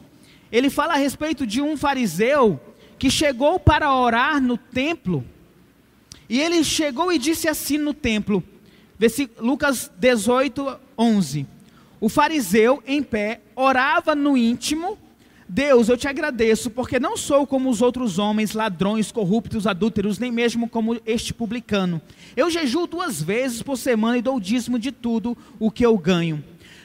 ele 0.53 0.71
fala 0.71 0.93
a 0.93 0.99
respeito 0.99 1.47
de 1.47 1.61
um 1.61 1.77
fariseu 1.77 2.61
que 2.99 3.11
chegou 3.11 3.59
para 3.59 3.93
orar 3.93 4.41
no 4.41 4.57
templo, 4.57 5.25
e 6.29 6.41
ele 6.41 6.63
chegou 6.63 7.13
e 7.13 7.19
disse 7.19 7.49
assim 7.49 7.79
no 7.79 7.93
templo, 7.93 8.45
Lucas 9.41 9.91
18, 9.99 10.79
11: 10.97 11.47
O 12.01 12.09
fariseu 12.09 12.83
em 12.87 13.03
pé 13.03 13.41
orava 13.57 14.15
no 14.15 14.37
íntimo 14.37 14.99
Deus, 15.55 15.91
eu 15.91 15.99
te 15.99 16.09
agradeço, 16.09 16.71
porque 16.71 16.99
não 16.99 17.15
sou 17.15 17.47
como 17.47 17.69
os 17.69 17.83
outros 17.83 18.19
homens, 18.19 18.55
ladrões, 18.55 19.13
corruptos, 19.13 19.67
adúlteros, 19.67 20.19
nem 20.19 20.33
mesmo 20.33 20.67
como 20.67 20.99
este 21.05 21.35
publicano. 21.35 22.01
Eu 22.35 22.51
jejuo 22.51 22.87
duas 22.87 23.21
vezes 23.23 23.63
por 23.63 23.77
semana 23.77 24.17
e 24.17 24.23
dou 24.23 24.37
o 24.37 24.41
dízimo 24.41 24.79
de 24.79 24.91
tudo 24.91 25.37
o 25.59 25.71
que 25.71 25.85
eu 25.85 25.99
ganho. 25.99 26.43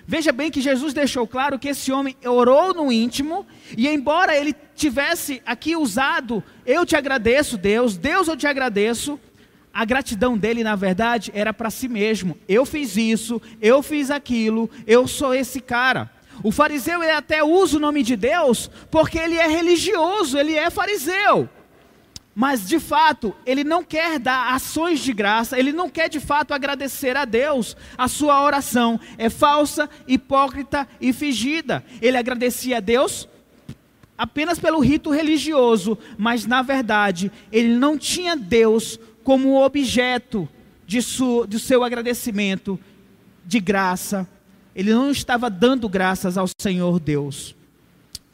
Veja 0.10 0.32
bem 0.32 0.50
que 0.50 0.62
Jesus 0.62 0.94
deixou 0.94 1.28
claro 1.28 1.60
que 1.60 1.68
esse 1.68 1.92
homem 1.92 2.16
orou 2.26 2.74
no 2.74 2.90
íntimo, 2.90 3.46
e 3.76 3.90
embora 3.90 4.38
ele 4.38 4.56
tivesse 4.74 5.42
aqui 5.46 5.76
usado, 5.76 6.42
eu 6.66 6.86
te 6.86 6.96
agradeço, 6.96 7.58
Deus, 7.58 7.98
Deus, 7.98 8.30
eu 8.30 8.38
te 8.38 8.48
agradeço, 8.48 9.20
a 9.74 9.84
gratidão 9.84 10.38
dele, 10.38 10.64
na 10.64 10.78
verdade, 10.78 11.30
era 11.36 11.54
para 11.54 11.70
si 11.70 11.90
mesmo. 11.90 12.38
Eu 12.48 12.66
fiz 12.66 12.96
isso, 12.96 13.42
eu 13.62 13.84
fiz 13.84 14.10
aquilo, 14.10 14.70
eu 14.88 15.08
sou 15.10 15.36
esse 15.36 15.60
cara. 15.60 16.10
O 16.42 16.52
fariseu 16.52 17.04
ele 17.04 17.12
até 17.12 17.44
usa 17.44 17.76
o 17.78 17.80
nome 17.80 18.02
de 18.02 18.16
Deus 18.16 18.72
porque 18.90 19.20
ele 19.20 19.36
é 19.36 19.48
religioso, 19.48 20.38
ele 20.38 20.54
é 20.54 20.70
fariseu. 20.70 21.50
Mas 22.40 22.68
de 22.68 22.80
fato, 22.80 23.36
ele 23.48 23.64
não 23.64 23.84
quer 23.84 24.20
dar 24.20 24.54
ações 24.54 25.00
de 25.00 25.12
graça, 25.12 25.58
ele 25.58 25.72
não 25.72 25.90
quer 25.90 26.08
de 26.08 26.20
fato 26.20 26.54
agradecer 26.54 27.18
a 27.18 27.26
Deus. 27.26 27.76
A 27.98 28.08
sua 28.08 28.44
oração 28.44 29.00
é 29.18 29.28
falsa, 29.28 29.90
hipócrita 30.08 30.88
e 31.02 31.12
fingida. 31.12 31.84
Ele 32.00 32.16
agradecia 32.16 32.78
a 32.78 32.80
Deus 32.80 33.28
apenas 34.16 34.60
pelo 34.60 34.80
rito 34.80 35.10
religioso, 35.10 35.98
mas 36.16 36.46
na 36.46 36.62
verdade, 36.62 37.32
ele 37.52 37.76
não 37.76 37.98
tinha 37.98 38.36
Deus 38.36 39.00
como 39.24 39.60
objeto 39.60 40.48
de, 40.86 41.02
su, 41.02 41.48
de 41.48 41.60
seu 41.60 41.84
agradecimento 41.84 42.80
de 43.44 43.60
graça 43.60 44.28
ele 44.78 44.94
não 44.94 45.10
estava 45.10 45.50
dando 45.50 45.90
graças 45.90 46.38
ao 46.38 46.46
Senhor 46.62 47.00
Deus. 47.00 47.56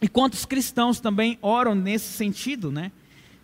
E 0.02 0.10
quantos 0.10 0.44
cristãos 0.44 1.00
também 1.00 1.40
oram 1.42 1.74
nesse 1.74 2.12
sentido, 2.12 2.70
né? 2.70 2.92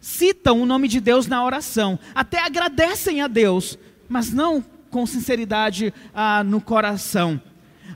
Citam 0.01 0.62
o 0.62 0.65
nome 0.65 0.88
de 0.88 1.00
Deus 1.00 1.27
na 1.27 1.44
oração, 1.44 2.00
até 2.15 2.39
agradecem 2.39 3.22
a 3.22 3.27
Deus, 3.27 3.77
mas 4.08 4.32
não 4.32 4.63
com 4.89 5.06
sinceridade 5.06 5.94
ah, 6.13 6.44
no 6.44 6.62
coração. 6.62 7.41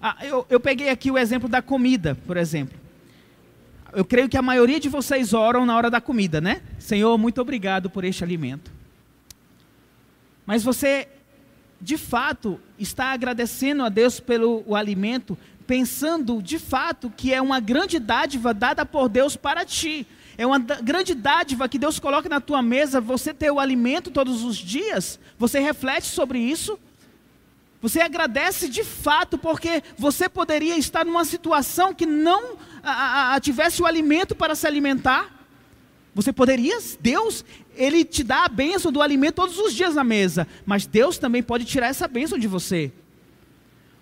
Ah, 0.02 0.18
eu, 0.22 0.46
eu 0.50 0.60
peguei 0.60 0.90
aqui 0.90 1.10
o 1.10 1.18
exemplo 1.18 1.48
da 1.48 1.62
comida, 1.62 2.16
por 2.28 2.38
exemplo. 2.38 2.78
Eu 3.94 4.04
creio 4.04 4.28
que 4.28 4.38
a 4.38 4.42
maioria 4.42 4.80
de 4.80 4.90
vocês 4.90 5.34
oram 5.34 5.66
na 5.66 5.76
hora 5.76 5.90
da 5.90 6.02
comida, 6.02 6.42
né? 6.42 6.62
Senhor, 6.80 7.18
muito 7.18 7.40
obrigado 7.40 7.90
por 7.90 8.04
este 8.04 8.24
alimento. 8.24 8.72
Mas 10.46 10.64
você 10.64 11.08
de 11.80 11.98
fato 11.98 12.60
está 12.80 13.12
agradecendo 13.12 13.84
a 13.84 13.90
Deus 13.90 14.20
pelo 14.20 14.64
o 14.66 14.76
alimento, 14.76 15.38
pensando 15.68 16.42
de 16.42 16.58
fato 16.58 17.12
que 17.16 17.34
é 17.34 17.42
uma 17.42 17.60
grande 17.60 18.00
dádiva 18.00 18.54
dada 18.54 18.86
por 18.86 19.10
Deus 19.10 19.36
para 19.36 19.66
ti. 19.66 20.08
É 20.38 20.46
uma 20.46 20.58
grande 20.58 21.14
dádiva 21.14 21.70
que 21.70 21.78
Deus 21.78 22.00
coloca 22.00 22.28
na 22.28 22.42
tua 22.42 22.62
mesa, 22.62 23.00
você 23.00 23.34
ter 23.34 23.52
o 23.52 23.60
alimento 23.60 24.10
todos 24.10 24.44
os 24.44 24.58
dias. 24.58 25.20
Você 25.38 25.60
reflete 25.60 26.08
sobre 26.08 26.40
isso? 26.40 26.80
Você 27.82 28.00
agradece 28.00 28.70
de 28.70 28.84
fato, 28.84 29.38
porque 29.38 29.84
você 29.98 30.30
poderia 30.30 30.78
estar 30.78 31.06
numa 31.06 31.26
situação 31.26 31.94
que 31.94 32.06
não 32.06 32.58
a, 32.82 33.36
a, 33.36 33.40
tivesse 33.42 33.82
o 33.82 33.86
alimento 33.86 34.34
para 34.34 34.56
se 34.56 34.66
alimentar. 34.66 35.30
Você 36.16 36.32
poderia, 36.32 36.80
Deus, 37.02 37.44
Ele 37.76 38.06
te 38.06 38.24
dá 38.24 38.46
a 38.46 38.48
bênção 38.48 38.92
do 38.92 39.02
alimento 39.02 39.36
todos 39.36 39.60
os 39.60 39.74
dias 39.74 39.96
na 39.96 40.04
mesa, 40.04 40.48
mas 40.66 40.86
Deus 40.86 41.18
também 41.18 41.44
pode 41.44 41.66
tirar 41.66 41.88
essa 41.88 42.08
bênção 42.08 42.40
de 42.40 42.48
você. 42.48 42.92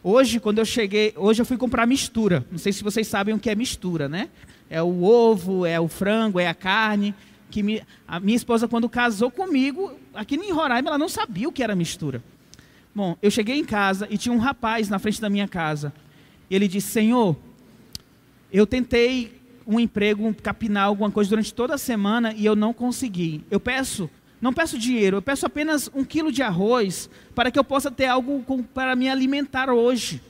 Hoje, 0.03 0.39
quando 0.39 0.59
eu 0.59 0.65
cheguei, 0.65 1.13
hoje 1.15 1.41
eu 1.41 1.45
fui 1.45 1.57
comprar 1.57 1.85
mistura. 1.87 2.45
Não 2.51 2.57
sei 2.57 2.71
se 2.71 2.83
vocês 2.83 3.07
sabem 3.07 3.33
o 3.33 3.39
que 3.39 3.49
é 3.49 3.55
mistura, 3.55 4.07
né? 4.07 4.29
É 4.71 4.81
o 4.81 5.03
ovo, 5.03 5.65
é 5.65 5.77
o 5.77 5.89
frango, 5.89 6.39
é 6.39 6.47
a 6.47 6.53
carne. 6.53 7.13
Que 7.49 7.61
me, 7.61 7.83
a 8.07 8.21
minha 8.21 8.37
esposa, 8.37 8.69
quando 8.69 8.87
casou 8.87 9.29
comigo, 9.29 9.91
aqui 10.13 10.35
em 10.35 10.53
Roraima, 10.53 10.87
ela 10.87 10.97
não 10.97 11.09
sabia 11.09 11.49
o 11.49 11.51
que 11.51 11.61
era 11.61 11.75
mistura. 11.75 12.23
Bom, 12.95 13.17
eu 13.21 13.29
cheguei 13.29 13.59
em 13.59 13.65
casa 13.65 14.07
e 14.09 14.17
tinha 14.17 14.33
um 14.33 14.37
rapaz 14.37 14.87
na 14.87 14.97
frente 14.97 15.19
da 15.19 15.29
minha 15.29 15.45
casa. 15.45 15.91
Ele 16.49 16.69
disse: 16.69 16.87
Senhor, 16.87 17.35
eu 18.49 18.65
tentei 18.65 19.41
um 19.67 19.77
emprego, 19.77 20.25
um 20.25 20.31
capinar, 20.31 20.85
alguma 20.85 21.11
coisa 21.11 21.29
durante 21.29 21.53
toda 21.53 21.75
a 21.75 21.77
semana 21.77 22.33
e 22.33 22.45
eu 22.45 22.55
não 22.55 22.73
consegui. 22.73 23.43
Eu 23.51 23.59
peço, 23.59 24.09
não 24.41 24.53
peço 24.53 24.79
dinheiro, 24.79 25.17
eu 25.17 25.21
peço 25.21 25.45
apenas 25.45 25.91
um 25.93 26.05
quilo 26.05 26.31
de 26.31 26.41
arroz 26.41 27.09
para 27.35 27.51
que 27.51 27.59
eu 27.59 27.63
possa 27.65 27.91
ter 27.91 28.05
algo 28.05 28.41
com, 28.43 28.63
para 28.63 28.95
me 28.95 29.09
alimentar 29.09 29.69
hoje. 29.69 30.21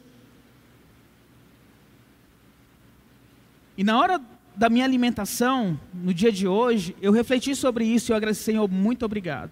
E 3.77 3.83
na 3.83 4.00
hora 4.00 4.21
da 4.55 4.70
minha 4.70 4.86
alimentação, 4.86 5.79
no 5.93 6.13
dia 6.13 6.31
de 6.31 6.48
hoje, 6.48 6.96
eu 7.01 7.12
refleti 7.12 7.55
sobre 7.55 7.86
isso 7.86 8.12
e 8.12 8.13
eu 8.13 8.17
agradeci, 8.17 8.43
Senhor, 8.43 8.67
muito 8.67 9.05
obrigado. 9.05 9.51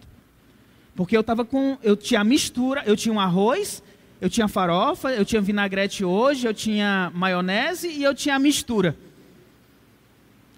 Porque 0.95 1.15
eu 1.15 1.21
estava 1.21 1.45
com, 1.45 1.77
eu 1.81 1.95
tinha 1.95 2.23
mistura, 2.23 2.83
eu 2.85 2.95
tinha 2.95 3.13
um 3.13 3.19
arroz, 3.19 3.81
eu 4.19 4.29
tinha 4.29 4.47
farofa, 4.47 5.11
eu 5.11 5.23
tinha 5.23 5.41
vinagrete 5.41 6.03
hoje, 6.03 6.45
eu 6.45 6.53
tinha 6.53 7.11
maionese 7.15 7.87
e 7.87 8.03
eu 8.03 8.13
tinha 8.13 8.35
a 8.35 8.39
mistura. 8.39 8.95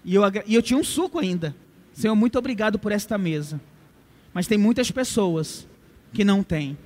E 0.04 0.14
eu, 0.14 0.22
e 0.46 0.54
eu 0.54 0.62
tinha 0.62 0.78
um 0.78 0.82
suco 0.82 1.18
ainda. 1.18 1.54
Senhor, 1.92 2.14
muito 2.16 2.38
obrigado 2.38 2.78
por 2.78 2.90
esta 2.90 3.16
mesa. 3.16 3.60
Mas 4.34 4.46
tem 4.46 4.58
muitas 4.58 4.90
pessoas 4.90 5.66
que 6.12 6.24
não 6.24 6.42
têm. 6.42 6.76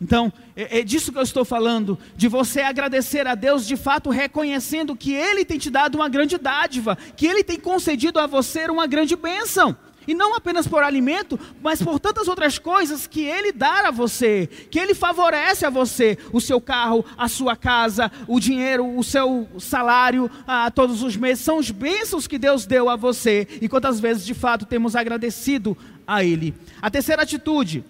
Então, 0.00 0.32
é, 0.54 0.80
é, 0.80 0.82
disso 0.82 1.10
que 1.10 1.18
eu 1.18 1.22
estou 1.22 1.44
falando, 1.44 1.98
de 2.16 2.28
você 2.28 2.60
agradecer 2.60 3.26
a 3.26 3.34
Deus 3.34 3.66
de 3.66 3.76
fato 3.76 4.10
reconhecendo 4.10 4.94
que 4.94 5.12
Ele 5.12 5.44
tem 5.44 5.58
te 5.58 5.70
dado 5.70 5.94
uma 5.94 6.08
grande 6.08 6.36
dádiva, 6.36 6.96
que 7.16 7.26
Ele 7.26 7.42
tem 7.42 7.58
concedido 7.58 8.18
a 8.18 8.26
você 8.26 8.66
uma 8.66 8.86
grande 8.86 9.16
bênção. 9.16 9.76
E 10.06 10.14
não 10.14 10.36
apenas 10.36 10.68
por 10.68 10.84
alimento, 10.84 11.38
mas 11.60 11.82
por 11.82 11.98
tantas 11.98 12.28
outras 12.28 12.58
coisas 12.58 13.06
que 13.06 13.22
Ele 13.22 13.50
dá 13.50 13.88
a 13.88 13.90
você, 13.90 14.48
que 14.70 14.78
Ele 14.78 14.94
favorece 14.94 15.66
a 15.66 15.70
você, 15.70 16.16
o 16.32 16.40
seu 16.40 16.60
carro, 16.60 17.04
a 17.18 17.26
sua 17.26 17.56
casa, 17.56 18.12
o 18.28 18.38
dinheiro, 18.38 18.96
o 18.96 19.02
seu 19.02 19.48
salário 19.58 20.30
a 20.46 20.70
todos 20.70 21.02
os 21.02 21.16
meses. 21.16 21.44
São 21.44 21.58
os 21.58 21.70
bênçãos 21.70 22.26
que 22.26 22.38
Deus 22.38 22.66
deu 22.66 22.88
a 22.88 22.94
você. 22.94 23.48
E 23.60 23.68
quantas 23.68 23.98
vezes 23.98 24.24
de 24.24 24.34
fato 24.34 24.64
temos 24.64 24.94
agradecido 24.94 25.76
a 26.06 26.22
Ele. 26.22 26.54
A 26.80 26.88
terceira 26.88 27.22
atitude 27.22 27.84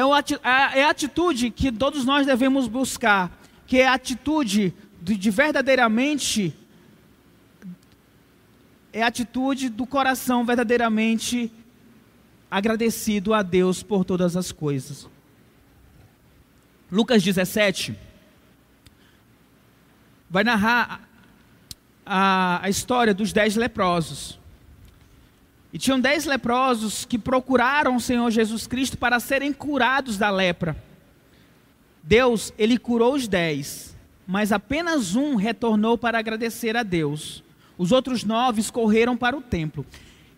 é, 0.00 0.80
é 0.80 0.84
a 0.84 0.90
atitude 0.90 1.50
que 1.50 1.72
todos 1.72 2.04
nós 2.04 2.26
devemos 2.26 2.68
buscar, 2.68 3.30
que 3.66 3.80
é 3.80 3.86
a 3.86 3.94
atitude 3.94 4.74
de 5.00 5.30
verdadeiramente 5.30 6.54
é 8.92 9.02
a 9.02 9.08
atitude 9.08 9.68
do 9.68 9.86
coração 9.86 10.44
verdadeiramente 10.44 11.52
agradecido 12.50 13.34
a 13.34 13.42
Deus 13.42 13.82
por 13.82 14.06
todas 14.06 14.36
as 14.36 14.50
coisas. 14.50 15.06
Lucas 16.90 17.22
17 17.22 17.94
vai 20.30 20.44
narrar 20.44 21.06
a, 22.06 22.64
a 22.64 22.70
história 22.70 23.12
dos 23.12 23.34
dez 23.34 23.54
leprosos. 23.54 24.38
E 25.76 25.78
tinham 25.78 26.00
dez 26.00 26.24
leprosos 26.24 27.04
que 27.04 27.18
procuraram 27.18 27.96
o 27.96 28.00
Senhor 28.00 28.30
Jesus 28.30 28.66
Cristo 28.66 28.96
para 28.96 29.20
serem 29.20 29.52
curados 29.52 30.16
da 30.16 30.30
lepra. 30.30 30.74
Deus, 32.02 32.50
ele 32.56 32.78
curou 32.78 33.12
os 33.12 33.28
dez, 33.28 33.94
mas 34.26 34.52
apenas 34.52 35.14
um 35.14 35.34
retornou 35.34 35.98
para 35.98 36.18
agradecer 36.18 36.78
a 36.78 36.82
Deus. 36.82 37.44
Os 37.76 37.92
outros 37.92 38.24
nove 38.24 38.64
correram 38.72 39.18
para 39.18 39.36
o 39.36 39.42
templo. 39.42 39.84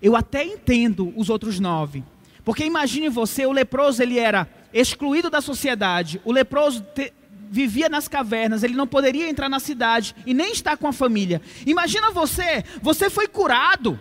Eu 0.03 0.17
até 0.17 0.45
entendo 0.45 1.13
os 1.15 1.31
outros 1.31 1.61
nove, 1.61 2.03
porque 2.45 2.65
imagine 2.65 3.09
você, 3.09 3.47
o 3.47 3.53
leproso 3.53 4.03
ele 4.03 4.19
era 4.19 4.49
excluído 4.75 5.31
da 5.31 5.41
sociedade, 5.41 6.21
o 6.25 6.33
leproso 6.33 6.85
te, 6.97 7.13
vivia 7.49 7.89
nas 7.89 8.09
cavernas, 8.09 8.65
ele 8.65 8.75
não 8.75 8.89
poderia 8.89 9.31
entrar 9.31 9.49
na 9.49 9.61
cidade 9.61 10.17
e 10.27 10.35
nem 10.35 10.51
estar 10.51 10.77
com 10.77 10.89
a 10.89 10.93
família. 10.93 11.41
Imagina 11.65 12.11
você, 12.11 12.65
você 12.83 13.09
foi 13.09 13.29
curado. 13.29 14.01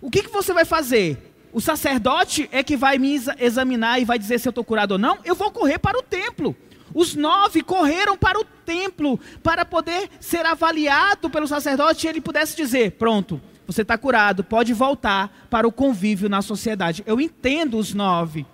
O 0.00 0.10
que, 0.10 0.22
que 0.22 0.30
você 0.30 0.52
vai 0.52 0.64
fazer? 0.64 1.32
O 1.52 1.60
sacerdote 1.60 2.48
é 2.52 2.62
que 2.62 2.76
vai 2.76 2.98
me 2.98 3.20
examinar 3.38 4.00
e 4.00 4.04
vai 4.04 4.18
dizer 4.18 4.38
se 4.38 4.48
eu 4.48 4.50
estou 4.50 4.64
curado 4.64 4.92
ou 4.92 4.98
não? 4.98 5.18
Eu 5.24 5.34
vou 5.34 5.50
correr 5.50 5.78
para 5.78 5.98
o 5.98 6.02
templo. 6.02 6.56
Os 6.94 7.14
nove 7.14 7.62
correram 7.62 8.16
para 8.16 8.38
o 8.38 8.44
templo 8.44 9.18
para 9.42 9.64
poder 9.64 10.08
ser 10.20 10.44
avaliado 10.46 11.30
pelo 11.30 11.46
sacerdote 11.46 12.06
e 12.06 12.10
ele 12.10 12.20
pudesse 12.20 12.56
dizer: 12.56 12.92
Pronto, 12.92 13.40
você 13.66 13.82
está 13.82 13.96
curado, 13.96 14.42
pode 14.42 14.72
voltar 14.72 15.46
para 15.48 15.66
o 15.66 15.72
convívio 15.72 16.28
na 16.28 16.42
sociedade. 16.42 17.02
Eu 17.06 17.20
entendo 17.20 17.78
os 17.78 17.94
nove, 17.94 18.46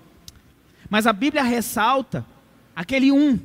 mas 0.91 1.07
a 1.07 1.13
Bíblia 1.13 1.43
ressalta 1.43 2.25
aquele 2.75 3.11
um 3.11 3.39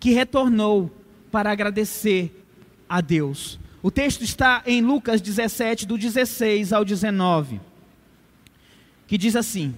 que 0.00 0.10
retornou 0.10 0.90
para 1.30 1.50
agradecer 1.50 2.44
a 2.88 3.00
Deus. 3.00 3.58
O 3.82 3.90
texto 3.90 4.22
está 4.22 4.62
em 4.66 4.82
Lucas 4.82 5.20
17, 5.20 5.86
do 5.86 5.96
16 5.96 6.72
ao 6.72 6.84
19, 6.84 7.60
que 9.06 9.16
diz 9.16 9.36
assim: 9.36 9.74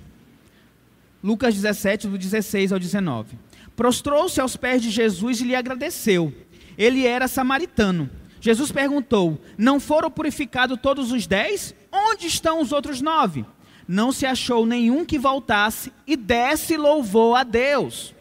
Lucas 1.22 1.54
17, 1.54 2.08
do 2.08 2.16
16 2.16 2.72
ao 2.72 2.78
19. 2.78 3.38
Prostrou-se 3.76 4.40
aos 4.40 4.56
pés 4.56 4.82
de 4.82 4.90
Jesus 4.90 5.40
e 5.40 5.44
lhe 5.44 5.54
agradeceu. 5.54 6.32
Ele 6.76 7.06
era 7.06 7.28
samaritano. 7.28 8.08
Jesus 8.40 8.72
perguntou: 8.72 9.40
Não 9.56 9.78
foram 9.80 10.10
purificados 10.10 10.78
todos 10.80 11.12
os 11.12 11.26
dez? 11.26 11.74
Onde 11.92 12.26
estão 12.26 12.60
os 12.60 12.72
outros 12.72 13.00
nove? 13.00 13.44
Não 13.86 14.12
se 14.12 14.26
achou 14.26 14.66
nenhum 14.66 15.04
que 15.04 15.18
voltasse 15.18 15.92
e 16.06 16.16
desse 16.16 16.76
louvor 16.76 17.38
a 17.38 17.42
Deus 17.42 18.14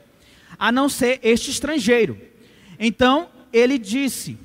a 0.58 0.72
não 0.72 0.90
ser 0.90 1.20
este 1.24 1.52
estrangeiro. 1.52 2.20
Então 2.80 3.30
ele 3.52 3.78
disse: 3.78 4.38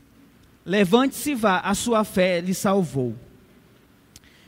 Levante-se 0.64 1.32
e 1.32 1.34
vá, 1.34 1.58
a 1.58 1.74
sua 1.74 2.04
fé 2.04 2.40
lhe 2.40 2.54
salvou. 2.54 3.14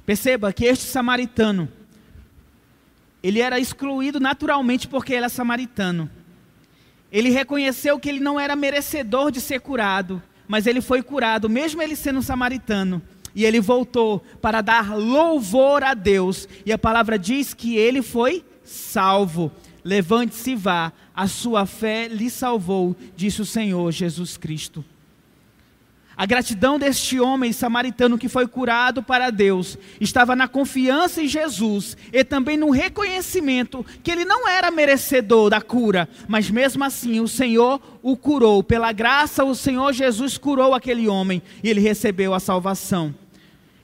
Perceba 0.07 0.53
que 0.53 0.65
este 0.65 0.85
samaritano, 0.85 1.69
ele 3.23 3.41
era 3.41 3.59
excluído 3.59 4.21
naturalmente 4.21 4.87
porque 4.87 5.15
ele 5.15 5.27
é 5.27 5.29
samaritano. 5.29 6.11
Ele 7.11 7.31
reconheceu 7.31 7.99
que 7.99 8.09
ele 8.09 8.21
não 8.21 8.39
era 8.39 8.55
merecedor 8.55 9.31
de 9.31 9.41
ser 9.41 9.61
curado, 9.61 10.23
mas 10.47 10.67
ele 10.67 10.81
foi 10.81 11.03
curado, 11.03 11.49
mesmo 11.49 11.81
ele 11.81 11.97
sendo 11.97 12.23
samaritano. 12.23 13.03
E 13.35 13.45
ele 13.45 13.61
voltou 13.61 14.25
para 14.41 14.61
dar 14.61 14.97
louvor 14.97 15.83
a 15.83 15.95
Deus. 15.95 16.49
E 16.65 16.73
a 16.73 16.79
palavra 16.79 17.19
diz 17.19 17.53
que 17.53 17.77
ele 17.77 18.03
foi 18.03 18.45
salvo. 18.63 19.51
Levante-se 19.83 20.53
e 20.53 20.57
vá, 20.57 20.93
a 21.15 21.27
sua 21.27 21.67
fé 21.67 22.09
lhe 22.09 22.31
salvou, 22.31 22.97
disse 23.17 23.43
o 23.43 23.47
Senhor 23.47 23.91
Jesus 23.91 24.37
Cristo. 24.37 24.85
A 26.17 26.27
gratidão 26.27 26.79
deste 26.79 27.19
homem 27.19 27.53
samaritano 27.53 28.17
que 28.17 28.29
foi 28.29 28.47
curado 28.47 29.03
para 29.03 29.31
Deus 29.31 29.77
estava 30.01 30.37
na 30.37 30.47
confiança 30.47 31.23
em 31.23 31.27
Jesus 31.27 31.97
e 32.13 32.23
também 32.23 32.57
no 32.57 32.71
reconhecimento 32.71 33.85
que 34.03 34.11
ele 34.11 34.25
não 34.25 34.49
era 34.49 34.71
merecedor 34.71 35.51
da 35.51 35.61
cura, 35.61 36.09
mas 36.29 36.49
mesmo 36.51 36.85
assim 36.85 37.21
o 37.21 37.27
Senhor 37.27 37.81
o 38.03 38.17
curou. 38.17 38.63
Pela 38.63 38.93
graça, 38.93 39.45
o 39.45 39.55
Senhor 39.55 39.93
Jesus 39.93 40.39
curou 40.39 40.75
aquele 40.75 41.09
homem 41.09 41.43
e 41.63 41.69
ele 41.69 41.81
recebeu 41.81 42.33
a 42.33 42.41
salvação. 42.41 43.15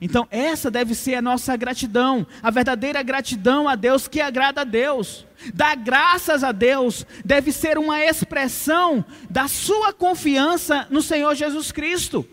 Então, 0.03 0.27
essa 0.31 0.71
deve 0.71 0.95
ser 0.95 1.13
a 1.13 1.21
nossa 1.21 1.55
gratidão, 1.55 2.25
a 2.41 2.49
verdadeira 2.49 3.03
gratidão 3.03 3.69
a 3.69 3.75
Deus 3.75 4.07
que 4.07 4.19
agrada 4.19 4.61
a 4.61 4.63
Deus. 4.63 5.27
Dar 5.53 5.75
graças 5.75 6.43
a 6.43 6.51
Deus 6.51 7.05
deve 7.23 7.51
ser 7.51 7.77
uma 7.77 8.03
expressão 8.03 9.05
da 9.29 9.47
sua 9.47 9.93
confiança 9.93 10.87
no 10.89 11.03
Senhor 11.03 11.35
Jesus 11.35 11.71
Cristo. 11.71 12.27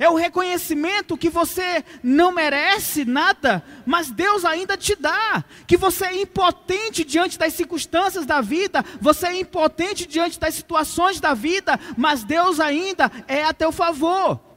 É 0.00 0.08
o 0.08 0.16
reconhecimento 0.16 1.16
que 1.16 1.28
você 1.28 1.84
não 2.02 2.32
merece 2.32 3.04
nada, 3.04 3.62
mas 3.86 4.10
Deus 4.10 4.44
ainda 4.44 4.76
te 4.76 4.96
dá. 4.96 5.44
Que 5.64 5.76
você 5.76 6.06
é 6.06 6.22
impotente 6.22 7.04
diante 7.04 7.38
das 7.38 7.52
circunstâncias 7.52 8.26
da 8.26 8.40
vida, 8.40 8.84
você 9.00 9.28
é 9.28 9.40
impotente 9.40 10.06
diante 10.06 10.40
das 10.40 10.54
situações 10.54 11.20
da 11.20 11.34
vida, 11.34 11.78
mas 11.96 12.24
Deus 12.24 12.58
ainda 12.58 13.12
é 13.28 13.44
a 13.44 13.52
teu 13.52 13.70
favor. 13.70 14.51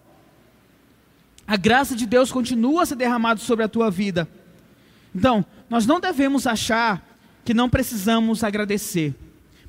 A 1.47 1.58
graça 1.58 1.95
de 1.95 2.05
Deus 2.05 2.31
continua 2.31 2.84
a 2.84 2.86
ser 2.86 2.95
derramada 2.95 3.39
sobre 3.39 3.63
a 3.63 3.67
tua 3.67 3.91
vida. 3.91 4.27
Então, 5.13 5.45
nós 5.69 5.86
não 5.86 5.99
devemos 5.99 6.47
achar 6.47 7.05
que 7.43 7.53
não 7.53 7.69
precisamos 7.69 8.43
agradecer, 8.43 9.13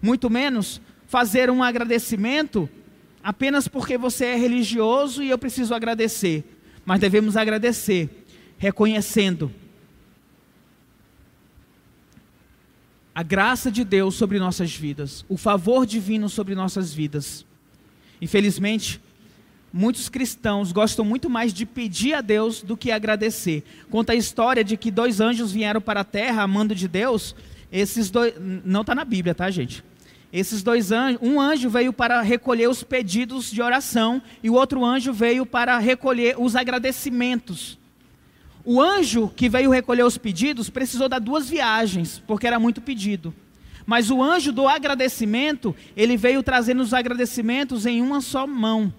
muito 0.01 0.31
menos 0.31 0.81
fazer 1.07 1.51
um 1.51 1.63
agradecimento 1.63 2.69
apenas 3.23 3.69
porque 3.69 3.99
você 3.99 4.27
é 4.27 4.37
religioso 4.37 5.23
e 5.23 5.31
eu 5.31 5.39
preciso 5.39 5.75
agradecer, 5.75 6.45
mas 6.85 7.01
devemos 7.01 7.37
agradecer, 7.37 8.09
reconhecendo 8.57 9.53
a 13.15 13.23
graça 13.23 13.71
de 13.71 13.83
Deus 13.83 14.15
sobre 14.15 14.39
nossas 14.39 14.75
vidas, 14.75 15.25
o 15.29 15.37
favor 15.37 15.87
divino 15.87 16.29
sobre 16.29 16.55
nossas 16.55 16.93
vidas. 16.93 17.47
Infelizmente, 18.21 19.01
muitos 19.73 20.09
cristãos 20.09 20.73
gostam 20.73 21.05
muito 21.05 21.29
mais 21.29 21.53
de 21.53 21.67
pedir 21.67 22.15
a 22.15 22.21
Deus 22.21 22.63
do 22.63 22.77
que 22.77 22.91
agradecer. 22.91 23.65
Conta 23.91 24.13
a 24.13 24.17
história 24.17 24.65
de 24.65 24.77
que 24.77 24.91
dois 24.91 25.21
anjos 25.21 25.53
vieram 25.53 25.81
para 25.81 26.01
a 26.01 26.05
terra 26.05 26.43
amando 26.43 26.75
de 26.75 26.89
Deus. 26.89 27.35
Esses 27.71 28.11
dois, 28.11 28.35
não 28.65 28.81
está 28.81 28.95
na 28.95 29.05
Bíblia, 29.05 29.35
tá, 29.35 29.51
gente? 29.51 29.85
Esses 30.33 30.63
dois 30.63 30.93
anjos, 30.93 31.21
um 31.23 31.41
anjo 31.41 31.71
veio 31.71 31.93
para 31.93 32.21
recolher 32.21 32.69
os 32.69 32.83
pedidos 32.83 33.51
de 33.51 33.63
oração 33.63 34.21
e 34.43 34.51
o 34.51 34.55
outro 34.55 34.85
anjo 34.85 35.13
veio 35.13 35.47
para 35.47 35.79
recolher 35.79 36.37
os 36.39 36.57
agradecimentos. 36.57 37.79
O 38.65 38.81
anjo 38.81 39.31
que 39.35 39.49
veio 39.49 39.71
recolher 39.71 40.03
os 40.03 40.19
pedidos 40.19 40.69
precisou 40.69 41.09
dar 41.09 41.21
duas 41.21 41.49
viagens, 41.49 42.23
porque 42.27 42.47
era 42.47 42.59
muito 42.59 42.81
pedido. 42.81 43.33
Mas 43.87 44.11
o 44.11 44.21
anjo 44.21 44.51
do 44.51 44.67
agradecimento, 44.67 45.75
ele 45.97 46.17
veio 46.17 46.43
trazendo 46.43 46.83
os 46.83 46.93
agradecimentos 46.93 47.87
em 47.87 48.03
uma 48.03 48.21
só 48.21 48.45
mão. 48.45 48.93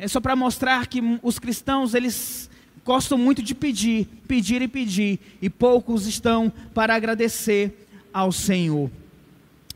É 0.00 0.08
só 0.08 0.18
para 0.18 0.34
mostrar 0.34 0.86
que 0.86 1.02
os 1.22 1.38
cristãos, 1.38 1.92
eles 1.92 2.48
gostam 2.82 3.18
muito 3.18 3.42
de 3.42 3.54
pedir, 3.54 4.08
pedir 4.26 4.62
e 4.62 4.66
pedir, 4.66 5.20
e 5.42 5.50
poucos 5.50 6.06
estão 6.06 6.50
para 6.72 6.94
agradecer 6.94 7.86
ao 8.10 8.32
Senhor. 8.32 8.90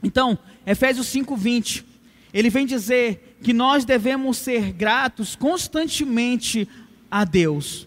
Então, 0.02 0.38
Efésios 0.66 1.08
5:20, 1.08 1.84
ele 2.32 2.48
vem 2.48 2.64
dizer 2.64 3.36
que 3.42 3.52
nós 3.52 3.84
devemos 3.84 4.38
ser 4.38 4.72
gratos 4.72 5.36
constantemente 5.36 6.66
a 7.10 7.26
Deus. 7.26 7.86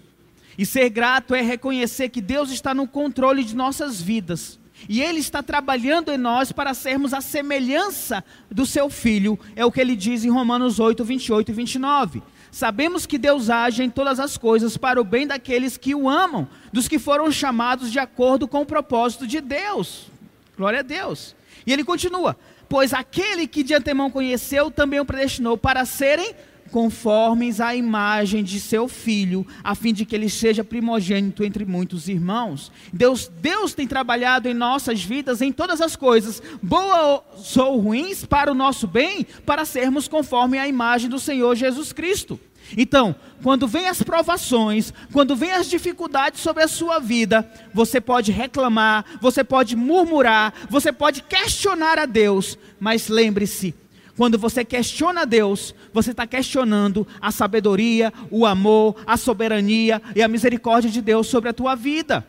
E 0.59 0.63
ser 0.63 0.89
grato 0.89 1.33
é 1.33 1.41
reconhecer 1.41 2.09
que 2.09 2.21
Deus 2.21 2.51
está 2.51 2.71
no 2.71 2.87
controle 2.87 3.43
de 3.43 3.55
nossas 3.55 3.99
vidas. 3.99 4.59
E 4.87 5.01
Ele 5.01 5.19
está 5.19 5.41
trabalhando 5.41 6.11
em 6.11 6.17
nós 6.17 6.51
para 6.51 6.73
sermos 6.73 7.13
a 7.13 7.21
semelhança 7.21 8.23
do 8.49 8.65
Seu 8.65 8.89
Filho, 8.89 9.39
é 9.55 9.65
o 9.65 9.71
que 9.71 9.81
ele 9.81 9.95
diz 9.95 10.23
em 10.23 10.29
Romanos 10.29 10.79
8, 10.79 11.03
28 11.03 11.51
e 11.51 11.53
29. 11.53 12.23
Sabemos 12.51 13.05
que 13.05 13.17
Deus 13.17 13.49
age 13.49 13.83
em 13.83 13.89
todas 13.89 14.19
as 14.19 14.37
coisas 14.37 14.77
para 14.77 14.99
o 14.99 15.03
bem 15.03 15.27
daqueles 15.27 15.77
que 15.77 15.93
o 15.93 16.09
amam, 16.09 16.47
dos 16.71 16.87
que 16.87 16.97
foram 16.97 17.31
chamados 17.31 17.91
de 17.91 17.99
acordo 17.99 18.47
com 18.47 18.61
o 18.61 18.65
propósito 18.65 19.27
de 19.27 19.41
Deus. 19.41 20.09
Glória 20.57 20.79
a 20.79 20.83
Deus. 20.83 21.35
E 21.65 21.73
ele 21.73 21.83
continua: 21.83 22.37
Pois 22.69 22.93
aquele 22.93 23.47
que 23.47 23.63
de 23.63 23.73
antemão 23.73 24.09
conheceu 24.09 24.71
também 24.71 24.99
o 24.99 25.05
predestinou 25.05 25.57
para 25.57 25.85
serem 25.85 26.33
conformes 26.71 27.59
à 27.59 27.75
imagem 27.75 28.43
de 28.43 28.59
seu 28.59 28.87
filho, 28.87 29.45
a 29.63 29.73
fim 29.75 29.93
de 29.93 30.05
que 30.05 30.15
ele 30.15 30.29
seja 30.29 30.63
primogênito 30.63 31.43
entre 31.43 31.65
muitos 31.65 32.07
irmãos. 32.07 32.71
Deus, 32.91 33.29
Deus 33.41 33.73
tem 33.73 33.87
trabalhado 33.87 34.47
em 34.47 34.53
nossas 34.53 35.03
vidas 35.03 35.41
em 35.41 35.51
todas 35.51 35.81
as 35.81 35.95
coisas, 35.95 36.41
boas 36.61 37.57
ou 37.57 37.79
ruins, 37.79 38.25
para 38.25 38.51
o 38.51 38.55
nosso 38.55 38.87
bem, 38.87 39.25
para 39.45 39.65
sermos 39.65 40.07
conforme 40.07 40.57
à 40.57 40.67
imagem 40.67 41.09
do 41.09 41.19
Senhor 41.19 41.55
Jesus 41.55 41.91
Cristo. 41.91 42.39
Então, 42.75 43.15
quando 43.41 43.67
vem 43.67 43.87
as 43.87 44.01
provações, 44.01 44.93
quando 45.13 45.35
vem 45.35 45.51
as 45.51 45.69
dificuldades 45.69 46.41
sobre 46.41 46.63
a 46.63 46.67
sua 46.67 46.99
vida, 46.99 47.49
você 47.73 48.01
pode 48.01 48.31
reclamar, 48.31 49.05
você 49.21 49.43
pode 49.43 49.75
murmurar, 49.75 50.53
você 50.69 50.91
pode 50.91 51.21
questionar 51.23 51.97
a 51.99 52.05
Deus, 52.05 52.57
mas 52.79 53.07
lembre-se, 53.07 53.73
Quando 54.17 54.39
você 54.39 54.65
questiona 54.65 55.27
Deus, 55.27 55.75
você 55.93 56.09
está 56.09 56.25
questionando 56.25 57.07
a 57.21 57.31
sabedoria, 57.31 58.11
o 58.31 58.47
amor, 58.47 58.95
a 59.05 59.15
soberania 59.15 60.01
e 60.15 60.23
a 60.23 60.27
misericórdia 60.27 60.89
de 60.89 61.03
Deus 61.03 61.27
sobre 61.27 61.49
a 61.49 61.53
tua 61.53 61.75
vida. 61.75 62.27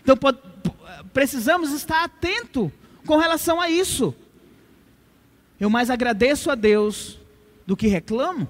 Então 0.00 0.16
precisamos 1.12 1.72
estar 1.72 2.04
atento 2.04 2.72
com 3.04 3.16
relação 3.16 3.60
a 3.60 3.68
isso. 3.68 4.14
Eu 5.58 5.68
mais 5.68 5.90
agradeço 5.90 6.52
a 6.52 6.54
Deus 6.54 7.18
do 7.66 7.76
que 7.76 7.88
reclamo. 7.88 8.46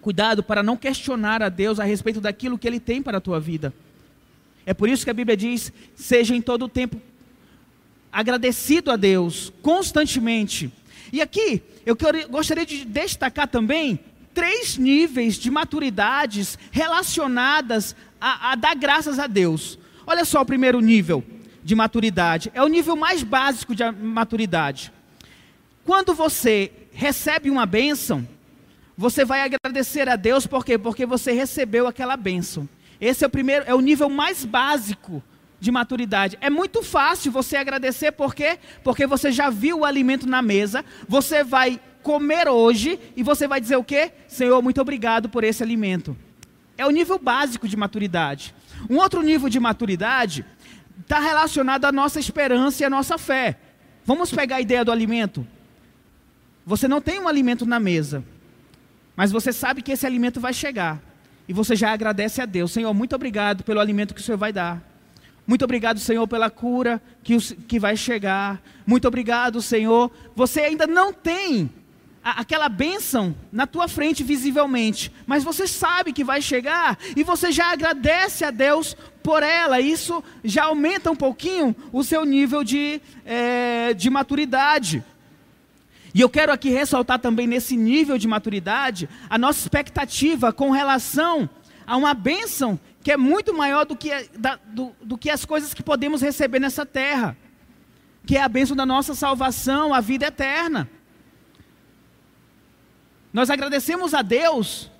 Cuidado 0.00 0.42
para 0.42 0.62
não 0.62 0.78
questionar 0.78 1.42
a 1.42 1.50
Deus 1.50 1.78
a 1.78 1.84
respeito 1.84 2.22
daquilo 2.22 2.56
que 2.56 2.66
Ele 2.66 2.80
tem 2.80 3.02
para 3.02 3.18
a 3.18 3.20
tua 3.20 3.38
vida. 3.38 3.70
É 4.64 4.72
por 4.72 4.88
isso 4.88 5.04
que 5.04 5.10
a 5.10 5.14
Bíblia 5.14 5.36
diz: 5.36 5.70
seja 5.94 6.34
em 6.34 6.40
todo 6.40 6.64
o 6.64 6.68
tempo 6.70 6.98
agradecido 8.10 8.90
a 8.90 8.96
Deus, 8.96 9.52
constantemente. 9.60 10.72
E 11.12 11.20
aqui, 11.20 11.62
eu 11.84 11.96
gostaria 12.28 12.64
de 12.64 12.84
destacar 12.84 13.48
também 13.48 13.98
três 14.32 14.76
níveis 14.76 15.34
de 15.34 15.50
maturidades 15.50 16.58
relacionadas 16.70 17.96
a, 18.20 18.52
a 18.52 18.54
dar 18.54 18.74
graças 18.74 19.18
a 19.18 19.26
Deus. 19.26 19.78
Olha 20.06 20.24
só 20.24 20.40
o 20.40 20.46
primeiro 20.46 20.80
nível 20.80 21.24
de 21.62 21.74
maturidade, 21.74 22.50
é 22.54 22.62
o 22.62 22.68
nível 22.68 22.96
mais 22.96 23.22
básico 23.22 23.74
de 23.74 23.88
maturidade. 23.90 24.92
Quando 25.84 26.14
você 26.14 26.72
recebe 26.92 27.50
uma 27.50 27.66
bênção, 27.66 28.26
você 28.96 29.24
vai 29.24 29.42
agradecer 29.42 30.08
a 30.08 30.16
Deus, 30.16 30.46
por 30.46 30.64
quê? 30.64 30.78
Porque 30.78 31.06
você 31.06 31.32
recebeu 31.32 31.86
aquela 31.86 32.16
bênção. 32.16 32.68
Esse 33.00 33.24
é 33.24 33.26
o 33.26 33.30
primeiro, 33.30 33.64
é 33.66 33.74
o 33.74 33.80
nível 33.80 34.08
mais 34.08 34.44
básico 34.44 35.22
de 35.60 35.70
maturidade. 35.70 36.38
É 36.40 36.48
muito 36.48 36.82
fácil 36.82 37.30
você 37.30 37.56
agradecer, 37.56 38.12
por 38.12 38.34
quê? 38.34 38.58
Porque 38.82 39.06
você 39.06 39.30
já 39.30 39.50
viu 39.50 39.80
o 39.80 39.84
alimento 39.84 40.26
na 40.26 40.40
mesa, 40.40 40.84
você 41.06 41.44
vai 41.44 41.78
comer 42.02 42.48
hoje 42.48 42.98
e 43.14 43.22
você 43.22 43.46
vai 43.46 43.60
dizer 43.60 43.76
o 43.76 43.84
quê? 43.84 44.10
Senhor, 44.26 44.60
muito 44.62 44.80
obrigado 44.80 45.28
por 45.28 45.44
esse 45.44 45.62
alimento. 45.62 46.16
É 46.78 46.86
o 46.86 46.90
nível 46.90 47.18
básico 47.18 47.68
de 47.68 47.76
maturidade. 47.76 48.54
Um 48.88 48.96
outro 48.96 49.20
nível 49.20 49.50
de 49.50 49.60
maturidade 49.60 50.44
está 51.00 51.20
relacionado 51.20 51.84
à 51.84 51.92
nossa 51.92 52.18
esperança 52.18 52.82
e 52.82 52.86
à 52.86 52.90
nossa 52.90 53.18
fé. 53.18 53.58
Vamos 54.04 54.32
pegar 54.32 54.56
a 54.56 54.60
ideia 54.60 54.84
do 54.84 54.90
alimento. 54.90 55.46
Você 56.64 56.88
não 56.88 57.00
tem 57.00 57.20
um 57.20 57.28
alimento 57.28 57.66
na 57.66 57.78
mesa, 57.78 58.24
mas 59.14 59.30
você 59.30 59.52
sabe 59.52 59.82
que 59.82 59.92
esse 59.92 60.06
alimento 60.06 60.40
vai 60.40 60.54
chegar. 60.54 61.02
E 61.46 61.52
você 61.52 61.74
já 61.74 61.92
agradece 61.92 62.40
a 62.40 62.46
Deus. 62.46 62.70
Senhor, 62.70 62.94
muito 62.94 63.14
obrigado 63.14 63.64
pelo 63.64 63.80
alimento 63.80 64.14
que 64.14 64.20
o 64.20 64.24
Senhor 64.24 64.38
vai 64.38 64.52
dar. 64.52 64.89
Muito 65.46 65.64
obrigado, 65.64 65.98
Senhor, 65.98 66.26
pela 66.28 66.48
cura 66.48 67.02
que, 67.22 67.36
que 67.64 67.78
vai 67.78 67.96
chegar. 67.96 68.62
Muito 68.86 69.08
obrigado, 69.08 69.60
Senhor. 69.60 70.10
Você 70.34 70.60
ainda 70.60 70.86
não 70.86 71.12
tem 71.12 71.70
a, 72.22 72.40
aquela 72.40 72.68
bênção 72.68 73.34
na 73.50 73.66
tua 73.66 73.88
frente 73.88 74.22
visivelmente, 74.22 75.10
mas 75.26 75.42
você 75.42 75.66
sabe 75.66 76.12
que 76.12 76.22
vai 76.22 76.40
chegar 76.40 76.98
e 77.16 77.22
você 77.22 77.50
já 77.50 77.72
agradece 77.72 78.44
a 78.44 78.50
Deus 78.50 78.96
por 79.22 79.42
ela. 79.42 79.80
Isso 79.80 80.22
já 80.44 80.64
aumenta 80.64 81.10
um 81.10 81.16
pouquinho 81.16 81.74
o 81.92 82.04
seu 82.04 82.24
nível 82.24 82.62
de, 82.62 83.00
é, 83.24 83.94
de 83.94 84.08
maturidade. 84.10 85.02
E 86.12 86.20
eu 86.20 86.28
quero 86.28 86.52
aqui 86.52 86.68
ressaltar 86.70 87.18
também 87.20 87.46
nesse 87.46 87.76
nível 87.76 88.18
de 88.18 88.26
maturidade 88.26 89.08
a 89.28 89.38
nossa 89.38 89.60
expectativa 89.60 90.52
com 90.52 90.70
relação 90.70 91.48
a 91.86 91.96
uma 91.96 92.14
bênção 92.14 92.78
que 93.02 93.10
é 93.10 93.16
muito 93.16 93.54
maior 93.54 93.84
do 93.86 93.96
que, 93.96 94.10
da, 94.38 94.58
do, 94.66 94.94
do 95.02 95.16
que 95.16 95.30
as 95.30 95.44
coisas 95.44 95.72
que 95.72 95.82
podemos 95.82 96.20
receber 96.20 96.58
nessa 96.58 96.84
terra, 96.84 97.36
que 98.26 98.36
é 98.36 98.42
a 98.42 98.48
bênção 98.48 98.76
da 98.76 98.84
nossa 98.84 99.14
salvação, 99.14 99.94
a 99.94 100.00
vida 100.00 100.26
eterna. 100.26 100.88
Nós 103.32 103.48
agradecemos 103.48 104.12
a 104.12 104.22
Deus 104.22 104.90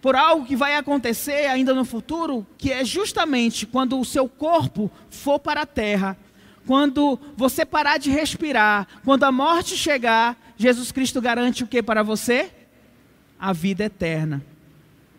por 0.00 0.16
algo 0.16 0.46
que 0.46 0.56
vai 0.56 0.76
acontecer 0.76 1.46
ainda 1.46 1.74
no 1.74 1.84
futuro, 1.84 2.46
que 2.56 2.72
é 2.72 2.84
justamente 2.84 3.66
quando 3.66 3.98
o 3.98 4.04
seu 4.04 4.28
corpo 4.28 4.90
for 5.10 5.38
para 5.38 5.62
a 5.62 5.66
terra 5.66 6.16
quando 6.68 7.18
você 7.34 7.64
parar 7.64 7.96
de 7.96 8.10
respirar, 8.10 8.86
quando 9.02 9.24
a 9.24 9.32
morte 9.32 9.74
chegar, 9.74 10.36
Jesus 10.54 10.92
Cristo 10.92 11.18
garante 11.18 11.64
o 11.64 11.66
que 11.66 11.82
para 11.82 12.02
você? 12.02 12.50
A 13.40 13.54
vida 13.54 13.84
eterna. 13.84 14.44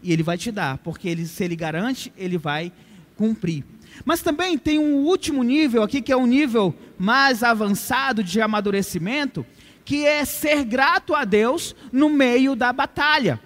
E 0.01 0.13
Ele 0.13 0.23
vai 0.23 0.37
te 0.37 0.51
dar, 0.51 0.77
porque 0.79 1.09
ele, 1.09 1.25
se 1.25 1.43
Ele 1.43 1.55
garante, 1.55 2.11
Ele 2.17 2.37
vai 2.37 2.71
cumprir. 3.15 3.65
Mas 4.05 4.21
também 4.21 4.57
tem 4.57 4.79
um 4.79 4.97
último 4.97 5.43
nível 5.43 5.83
aqui, 5.83 6.01
que 6.01 6.11
é 6.11 6.17
um 6.17 6.25
nível 6.25 6.73
mais 6.97 7.43
avançado 7.43 8.23
de 8.23 8.41
amadurecimento, 8.41 9.45
que 9.83 10.05
é 10.05 10.23
ser 10.23 10.63
grato 10.63 11.13
a 11.13 11.25
Deus 11.25 11.75
no 11.91 12.09
meio 12.09 12.55
da 12.55 12.71
batalha. 12.71 13.39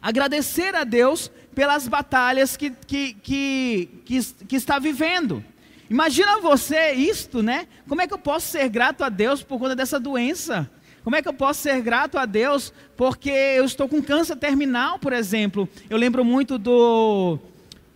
Agradecer 0.00 0.74
a 0.74 0.84
Deus 0.84 1.30
pelas 1.54 1.88
batalhas 1.88 2.56
que, 2.56 2.70
que, 2.70 3.14
que, 3.14 3.88
que, 4.04 4.22
que 4.46 4.56
está 4.56 4.78
vivendo. 4.78 5.44
Imagina 5.88 6.40
você 6.40 6.92
isto, 6.92 7.42
né? 7.42 7.66
Como 7.88 8.00
é 8.02 8.06
que 8.06 8.14
eu 8.14 8.18
posso 8.18 8.48
ser 8.48 8.68
grato 8.68 9.04
a 9.04 9.08
Deus 9.08 9.42
por 9.42 9.58
conta 9.58 9.76
dessa 9.76 10.00
doença? 10.00 10.68
Como 11.06 11.14
é 11.14 11.22
que 11.22 11.28
eu 11.28 11.32
posso 11.32 11.62
ser 11.62 11.80
grato 11.82 12.18
a 12.18 12.26
Deus 12.26 12.72
porque 12.96 13.30
eu 13.30 13.64
estou 13.64 13.88
com 13.88 14.02
câncer 14.02 14.34
terminal, 14.34 14.98
por 14.98 15.12
exemplo? 15.12 15.68
Eu 15.88 15.96
lembro 15.96 16.24
muito 16.24 16.58
do, 16.58 17.38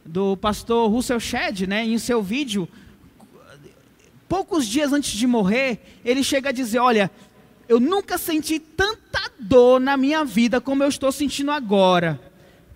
do 0.06 0.36
pastor 0.36 0.88
Russell 0.88 1.18
Shedd, 1.18 1.66
né? 1.66 1.84
Em 1.84 1.98
seu 1.98 2.22
vídeo, 2.22 2.68
poucos 4.28 4.64
dias 4.64 4.92
antes 4.92 5.10
de 5.10 5.26
morrer, 5.26 5.80
ele 6.04 6.22
chega 6.22 6.50
a 6.50 6.52
dizer: 6.52 6.78
Olha, 6.78 7.10
eu 7.68 7.80
nunca 7.80 8.16
senti 8.16 8.60
tanta 8.60 9.28
dor 9.40 9.80
na 9.80 9.96
minha 9.96 10.24
vida 10.24 10.60
como 10.60 10.84
eu 10.84 10.88
estou 10.88 11.10
sentindo 11.10 11.50
agora. 11.50 12.20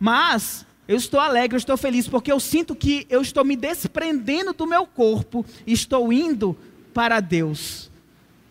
Mas 0.00 0.66
eu 0.88 0.96
estou 0.96 1.20
alegre, 1.20 1.54
eu 1.54 1.58
estou 1.58 1.76
feliz, 1.76 2.08
porque 2.08 2.32
eu 2.32 2.40
sinto 2.40 2.74
que 2.74 3.06
eu 3.08 3.22
estou 3.22 3.44
me 3.44 3.54
desprendendo 3.54 4.52
do 4.52 4.66
meu 4.66 4.84
corpo 4.84 5.46
e 5.64 5.72
estou 5.72 6.12
indo 6.12 6.58
para 6.92 7.20
Deus. 7.20 7.88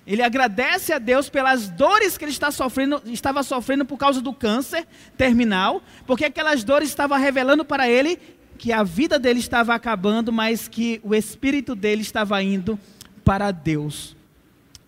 Ele 0.06 0.22
agradece 0.22 0.92
a 0.92 1.00
Deus 1.00 1.30
pelas 1.30 1.70
dores 1.70 2.18
que 2.18 2.26
ele 2.26 2.32
está 2.32 2.52
sofrendo, 2.52 3.02
estava 3.06 3.42
sofrendo 3.42 3.86
por 3.86 3.98
causa 3.98 4.22
do 4.22 4.34
câncer 4.34 4.86
terminal, 5.18 5.82
porque 6.06 6.26
aquelas 6.26 6.63
dores 6.63 6.89
estavam 6.89 7.18
revelando 7.18 7.63
para 7.63 7.89
ele 7.89 8.20
que 8.58 8.72
a 8.72 8.84
vida 8.84 9.18
dele 9.18 9.39
estava 9.39 9.74
acabando, 9.74 10.32
mas 10.32 10.68
que 10.68 11.00
o 11.04 11.16
espírito 11.16 11.74
dele 11.74 12.02
estava 12.02 12.42
indo 12.44 12.78
para 13.24 13.52
Deus. 13.52 14.16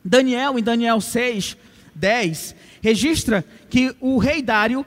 Daniel, 0.03 0.59
em 0.59 0.63
Daniel 0.63 0.99
6, 0.99 1.57
10, 1.95 2.55
registra 2.81 3.43
que 3.69 3.95
o 3.99 4.17
rei 4.17 4.41
Dário 4.41 4.85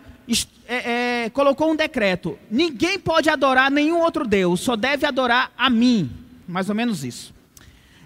é, 0.69 1.25
é, 1.25 1.31
colocou 1.31 1.73
um 1.73 1.77
decreto: 1.77 2.39
ninguém 2.51 2.99
pode 2.99 3.31
adorar 3.31 3.71
nenhum 3.71 4.01
outro 4.01 4.27
Deus, 4.27 4.61
só 4.61 4.77
deve 4.77 5.07
adorar 5.07 5.51
a 5.57 5.71
mim. 5.71 6.11
Mais 6.47 6.69
ou 6.69 6.75
menos 6.75 7.03
isso. 7.05 7.35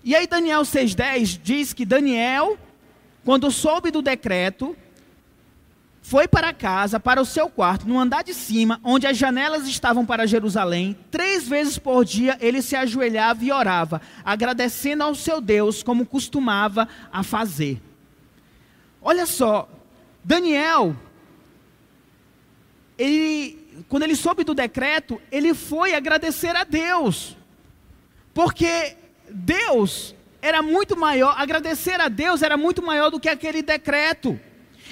E 0.04 0.14
aí, 0.14 0.26
Daniel 0.26 0.62
6,10 0.62 1.40
diz 1.42 1.72
que 1.72 1.84
Daniel, 1.84 2.58
quando 3.24 3.50
soube 3.50 3.90
do 3.90 4.02
decreto, 4.02 4.76
foi 6.02 6.26
para 6.26 6.52
casa, 6.52 6.98
para 6.98 7.20
o 7.20 7.24
seu 7.24 7.48
quarto, 7.48 7.86
no 7.86 7.98
andar 7.98 8.24
de 8.24 8.34
cima, 8.34 8.80
onde 8.82 9.06
as 9.06 9.16
janelas 9.16 9.68
estavam 9.68 10.04
para 10.04 10.26
Jerusalém. 10.26 10.96
Três 11.10 11.46
vezes 11.46 11.78
por 11.78 12.04
dia 12.04 12.36
ele 12.40 12.60
se 12.60 12.74
ajoelhava 12.74 13.44
e 13.44 13.52
orava, 13.52 14.00
agradecendo 14.24 15.04
ao 15.04 15.14
seu 15.14 15.40
Deus, 15.40 15.82
como 15.82 16.04
costumava 16.04 16.88
a 17.12 17.22
fazer. 17.22 17.80
Olha 19.00 19.26
só, 19.26 19.68
Daniel 20.24 20.96
ele, 23.02 23.84
quando 23.88 24.04
ele 24.04 24.14
soube 24.14 24.44
do 24.44 24.54
decreto, 24.54 25.20
ele 25.30 25.54
foi 25.54 25.94
agradecer 25.94 26.54
a 26.54 26.64
Deus. 26.64 27.36
Porque 28.34 28.96
Deus 29.32 30.14
era 30.40 30.62
muito 30.62 30.96
maior, 30.96 31.34
agradecer 31.38 32.00
a 32.00 32.08
Deus 32.08 32.42
era 32.42 32.56
muito 32.56 32.82
maior 32.82 33.10
do 33.10 33.20
que 33.20 33.28
aquele 33.28 33.62
decreto. 33.62 34.38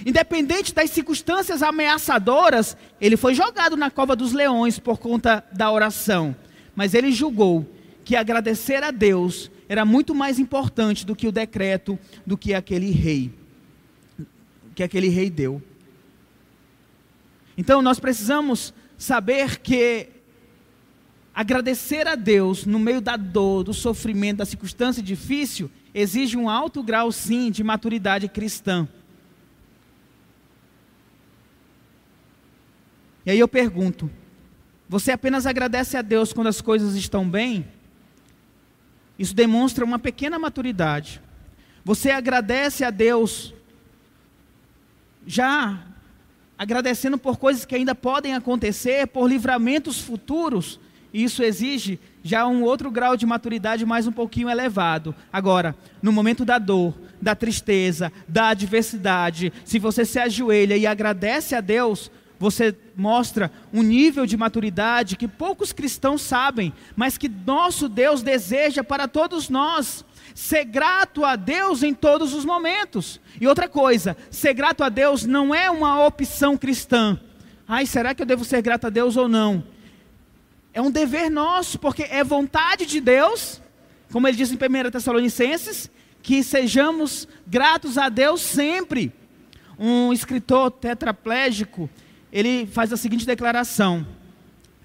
Independente 0.07 0.75
das 0.75 0.91
circunstâncias 0.91 1.63
ameaçadoras, 1.63 2.77
ele 3.01 3.17
foi 3.17 3.35
jogado 3.35 3.77
na 3.77 3.91
cova 3.91 4.17
dos 4.17 4.33
leões 4.33 4.79
por 4.79 4.99
conta 4.99 5.45
da 5.53 5.71
oração. 5.71 6.35
Mas 6.75 6.95
ele 6.95 7.13
julgou 7.13 7.69
que 8.05 8.17
agradecer 8.17 8.83
a 8.83 8.91
Deus 8.91 9.51
era 9.69 9.85
muito 9.85 10.15
mais 10.15 10.39
importante 10.39 11.07
do 11.07 11.15
que 11.15 11.29
o 11.29 11.33
decreto, 11.33 11.99
do 12.27 12.37
que 12.37 12.55
aquele 12.55 12.91
rei, 12.91 13.33
que 14.75 14.83
aquele 14.83 15.09
rei 15.09 15.31
deu. 15.31 15.63
Então 17.57 17.83
nós 17.83 18.01
precisamos 18.01 18.73
saber 18.97 19.59
que 19.59 20.09
agradecer 21.35 22.07
a 22.07 22.15
Deus 22.15 22.67
no 22.67 22.79
meio 22.79 23.01
da 23.01 23.17
dor, 23.17 23.65
do 23.65 23.75
sofrimento, 23.75 24.39
da 24.39 24.45
circunstância 24.45 25.03
difícil, 25.03 25.71
exige 25.95 26.37
um 26.37 26.49
alto 26.49 26.83
grau, 26.83 27.11
sim, 27.11 27.51
de 27.51 27.63
maturidade 27.63 28.29
cristã. 28.29 28.89
E 33.25 33.31
aí 33.31 33.39
eu 33.39 33.49
pergunto: 33.49 34.11
você 34.89 35.13
apenas 35.13 35.47
agradece 35.47 35.97
a 35.97 36.03
Deus 36.03 36.33
quando 36.33 36.49
as 36.49 36.61
coisas 36.61 36.95
estão 36.95 37.29
bem? 37.29 37.67
Isso 39.19 39.35
demonstra 39.35 39.85
uma 39.85 39.99
pequena 39.99 40.39
maturidade. 40.39 41.21
Você 41.85 42.11
agradece 42.11 42.85
a 42.85 42.91
Deus 42.91 43.55
já 45.27 45.87
agradecendo 46.57 47.17
por 47.17 47.39
coisas 47.39 47.65
que 47.65 47.75
ainda 47.75 47.95
podem 47.95 48.35
acontecer, 48.35 49.07
por 49.07 49.29
livramentos 49.29 50.01
futuros, 50.01 50.79
e 51.13 51.25
isso 51.25 51.43
exige 51.43 51.99
já 52.23 52.47
um 52.47 52.63
outro 52.63 52.91
grau 52.91 53.17
de 53.17 53.27
maturidade 53.27 53.85
mais 53.85 54.07
um 54.07 54.13
pouquinho 54.13 54.49
elevado. 54.49 55.15
Agora, 55.33 55.75
no 56.03 56.13
momento 56.13 56.45
da 56.45 56.59
dor, 56.59 56.95
da 57.21 57.35
tristeza, 57.35 58.13
da 58.29 58.49
adversidade, 58.49 59.53
se 59.65 59.79
você 59.79 60.05
se 60.05 60.19
ajoelha 60.19 60.77
e 60.77 60.87
agradece 60.87 61.55
a 61.55 61.61
Deus, 61.61 62.11
você 62.39 62.75
mostra 62.97 63.51
um 63.73 63.83
nível 63.83 64.25
de 64.25 64.37
maturidade 64.37 65.17
que 65.17 65.29
poucos 65.29 65.73
cristãos 65.73 66.23
sabem, 66.23 66.73
mas 66.97 67.19
que 67.19 67.29
nosso 67.29 67.89
Deus 67.89 68.23
deseja 68.23 68.83
para 68.83 69.07
todos 69.07 69.51
nós. 69.51 70.05
Ser 70.35 70.65
grato 70.65 71.25
a 71.25 71.37
Deus 71.37 71.83
em 71.83 71.93
todos 71.93 72.33
os 72.33 72.45
momentos. 72.45 73.21
E 73.39 73.47
outra 73.47 73.69
coisa, 73.69 74.17
ser 74.31 74.55
grato 74.55 74.83
a 74.83 74.89
Deus 74.89 75.27
não 75.27 75.55
é 75.55 75.71
uma 75.71 76.07
opção 76.07 76.57
cristã. 76.57 77.21
Ai, 77.69 77.85
será 77.85 78.15
que 78.15 78.23
eu 78.23 78.27
devo 78.27 78.45
ser 78.45 78.63
grato 78.63 78.87
a 78.87 78.91
Deus 78.91 79.17
ou 79.17 79.29
não? 79.29 79.63
É 80.73 80.81
um 80.81 80.91
dever 80.91 81.31
nosso, 81.31 81.79
porque 81.79 82.05
é 82.05 82.23
vontade 82.23 82.87
de 82.87 83.01
Deus, 83.01 83.61
como 84.13 84.29
ele 84.29 84.37
diz 84.37 84.53
em 84.53 84.57
1 84.57 84.91
Tessalonicenses, 84.91 85.91
que 86.23 86.43
sejamos 86.43 87.27
gratos 87.47 87.99
a 87.99 88.09
Deus 88.09 88.41
sempre. 88.41 89.13
Um 89.79 90.13
escritor 90.13 90.71
tetraplégico, 90.71 91.89
ele 92.33 92.67
faz 92.67 92.93
a 92.93 92.97
seguinte 92.97 93.27
declaração: 93.27 94.07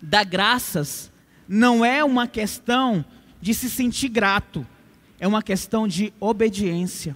dar 0.01 0.23
graças 0.23 1.11
não 1.47 1.85
é 1.85 2.03
uma 2.03 2.27
questão 2.27 3.05
de 3.39 3.53
se 3.53 3.69
sentir 3.69 4.09
grato, 4.09 4.65
é 5.19 5.27
uma 5.27 5.43
questão 5.43 5.87
de 5.87 6.11
obediência. 6.19 7.15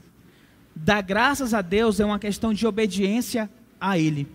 Dar 0.76 1.02
graças 1.02 1.54
a 1.54 1.62
Deus 1.62 2.00
é 2.00 2.06
uma 2.06 2.20
questão 2.20 2.54
de 2.54 2.68
obediência 2.68 3.50
a 3.82 3.98
Ele. 3.98 4.28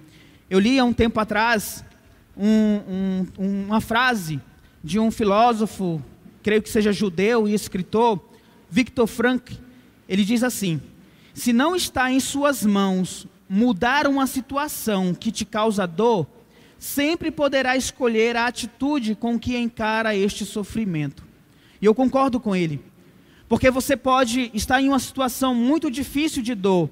Eu 0.51 0.59
li 0.59 0.79
há 0.79 0.85
um 0.85 0.93
tempo 0.93 1.19
atrás 1.21 1.85
um, 2.37 3.27
um, 3.39 3.67
uma 3.67 3.81
frase 3.81 4.41
de 4.83 4.99
um 4.99 5.11
filósofo, 5.11 6.03
creio 6.43 6.63
que 6.63 6.69
seja 6.69 6.93
judeu 6.93 7.49
e 7.49 7.55
escritor, 7.55 8.21
Victor 8.71 9.07
Frank. 9.07 9.59
Ele 10.09 10.25
diz 10.25 10.43
assim: 10.43 10.81
Se 11.33 11.53
não 11.53 11.75
está 11.75 12.11
em 12.11 12.21
suas 12.21 12.65
mãos 12.65 13.27
mudar 13.49 14.07
uma 14.07 14.27
situação 14.27 15.15
que 15.15 15.31
te 15.31 15.45
causa 15.45 15.87
dor, 15.87 16.27
sempre 16.79 17.31
poderá 17.31 17.77
escolher 17.77 18.37
a 18.37 18.47
atitude 18.47 19.15
com 19.15 19.39
que 19.39 19.57
encara 19.57 20.15
este 20.15 20.45
sofrimento. 20.45 21.25
E 21.81 21.87
eu 21.87 21.95
concordo 21.95 22.39
com 22.39 22.55
ele. 22.55 22.83
Porque 23.49 23.71
você 23.71 23.97
pode 23.97 24.51
estar 24.55 24.81
em 24.81 24.89
uma 24.89 24.99
situação 24.99 25.55
muito 25.55 25.91
difícil 25.91 26.43
de 26.43 26.55
dor, 26.55 26.91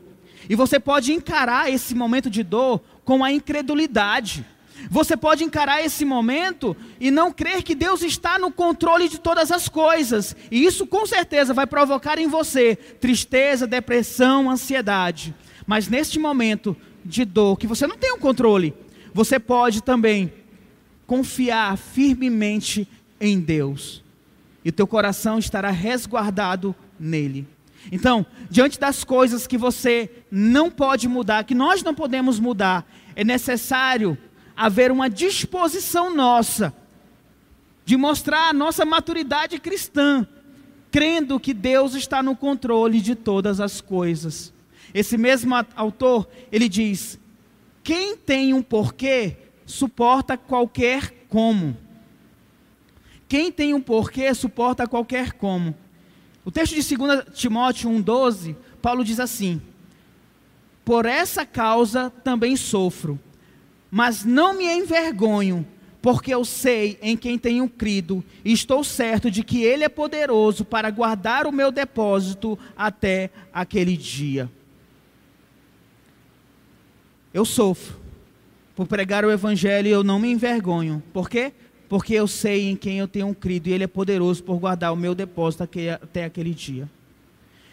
e 0.49 0.55
você 0.55 0.79
pode 0.79 1.13
encarar 1.13 1.71
esse 1.71 1.95
momento 1.95 2.29
de 2.29 2.43
dor 2.43 2.81
com 3.05 3.25
a 3.25 3.33
incredulidade. 3.33 4.45
Você 4.91 5.17
pode 5.17 5.45
encarar 5.45 5.85
esse 5.85 6.05
momento 6.05 6.77
e 7.01 7.11
não 7.11 7.33
crer 7.33 7.63
que 7.63 7.75
Deus 7.75 8.03
está 8.03 8.39
no 8.39 8.51
controle 8.51 9.09
de 9.09 9.19
todas 9.19 9.51
as 9.51 9.69
coisas. 9.69 10.37
E 10.51 10.65
isso 10.65 10.87
com 10.87 11.07
certeza 11.07 11.55
vai 11.55 11.67
provocar 11.67 12.19
em 12.19 12.29
você 12.29 12.77
tristeza, 12.77 13.67
depressão, 13.67 14.51
ansiedade. 14.51 15.35
Mas 15.67 15.89
neste 15.89 16.19
momento 16.19 16.77
de 17.05 17.25
dor, 17.25 17.59
que 17.59 17.67
você 17.67 17.87
não 17.87 17.97
tem 17.97 18.13
o 18.13 18.17
um 18.17 18.21
controle, 18.21 18.75
você 19.13 19.39
pode 19.39 19.83
também 19.83 20.33
confiar 21.07 21.77
firmemente 21.77 22.89
em 23.21 23.39
Deus. 23.41 24.03
E 24.65 24.71
teu 24.71 24.87
coração 24.87 25.39
estará 25.39 25.71
resguardado 25.71 26.75
nele. 26.99 27.47
Então, 27.91 28.25
diante 28.49 28.79
das 28.79 29.03
coisas 29.03 29.47
que 29.47 29.59
você 29.59 30.09
não 30.31 30.71
pode 30.71 31.09
mudar, 31.09 31.45
que 31.45 31.55
nós 31.55 31.83
não 31.83 31.95
podemos 31.95 32.39
mudar, 32.39 32.87
é 33.17 33.25
necessário 33.25 34.17
haver 34.57 34.91
uma 34.91 35.09
disposição 35.09 36.15
nossa 36.15 36.75
de 37.85 37.97
mostrar 37.97 38.49
a 38.49 38.53
nossa 38.53 38.85
maturidade 38.85 39.59
cristã, 39.59 40.27
crendo 40.91 41.41
que 41.41 41.53
Deus 41.53 41.95
está 41.95 42.23
no 42.23 42.37
controle 42.37 43.01
de 43.01 43.15
todas 43.15 43.61
as 43.61 43.81
coisas. 43.81 44.53
Esse 44.95 45.17
mesmo 45.17 45.55
autor, 45.75 46.29
ele 46.51 46.69
diz: 46.69 47.19
quem 47.83 48.17
tem 48.17 48.55
um 48.55 48.63
porquê 48.63 49.37
suporta 49.67 50.37
qualquer 50.37 51.27
como. 51.29 51.77
Quem 53.29 53.51
tem 53.51 53.73
um 53.73 53.81
porquê 53.81 54.33
suporta 54.35 54.87
qualquer 54.87 55.33
como. 55.33 55.75
O 56.45 56.51
texto 56.51 56.75
de 56.75 56.97
2 56.97 57.25
Timóteo 57.35 57.91
1,12, 57.91 58.55
Paulo 58.81 59.05
diz 59.05 59.19
assim: 59.19 59.61
Por 60.85 61.07
essa 61.07 61.47
causa 61.47 62.11
também 62.23 62.57
sofro 62.57 63.19
mas 63.95 64.25
não 64.25 64.57
me 64.57 64.65
envergonho, 64.65 65.67
porque 66.01 66.33
eu 66.33 66.47
sei 66.47 66.99
em 67.03 67.15
quem 67.15 67.39
tenho 67.39 67.69
crido 67.69 68.25
e 68.43 68.51
estou 68.51 68.83
certo 68.83 69.31
de 69.31 69.45
que 69.45 69.63
Ele 69.63 69.85
é 69.85 69.89
poderoso 69.89 70.65
para 70.65 70.91
guardar 70.91 71.47
o 71.47 71.53
meu 71.53 71.71
depósito 71.71 72.59
até 72.75 73.29
aquele 73.53 73.95
dia. 73.95 74.51
Eu 77.35 77.45
sofro 77.45 78.01
por 78.75 78.87
pregar 78.87 79.27
o 79.27 79.31
Evangelho 79.31 79.89
e 79.89 79.91
eu 79.91 80.03
não 80.03 80.19
me 80.19 80.33
envergonho. 80.33 81.03
Por 81.13 81.29
quê? 81.29 81.53
Porque 81.87 82.15
eu 82.15 82.27
sei 82.27 82.71
em 82.71 82.77
quem 82.77 82.99
eu 82.99 83.07
tenho 83.07 83.35
crido 83.35 83.67
e 83.67 83.75
Ele 83.75 83.85
é 83.85 83.89
poderoso 83.89 84.43
por 84.43 84.59
guardar 84.59 84.91
o 84.95 84.97
meu 84.97 85.15
depósito 85.15 85.65
até 85.65 86.25
aquele 86.25 86.55
dia. 86.55 86.89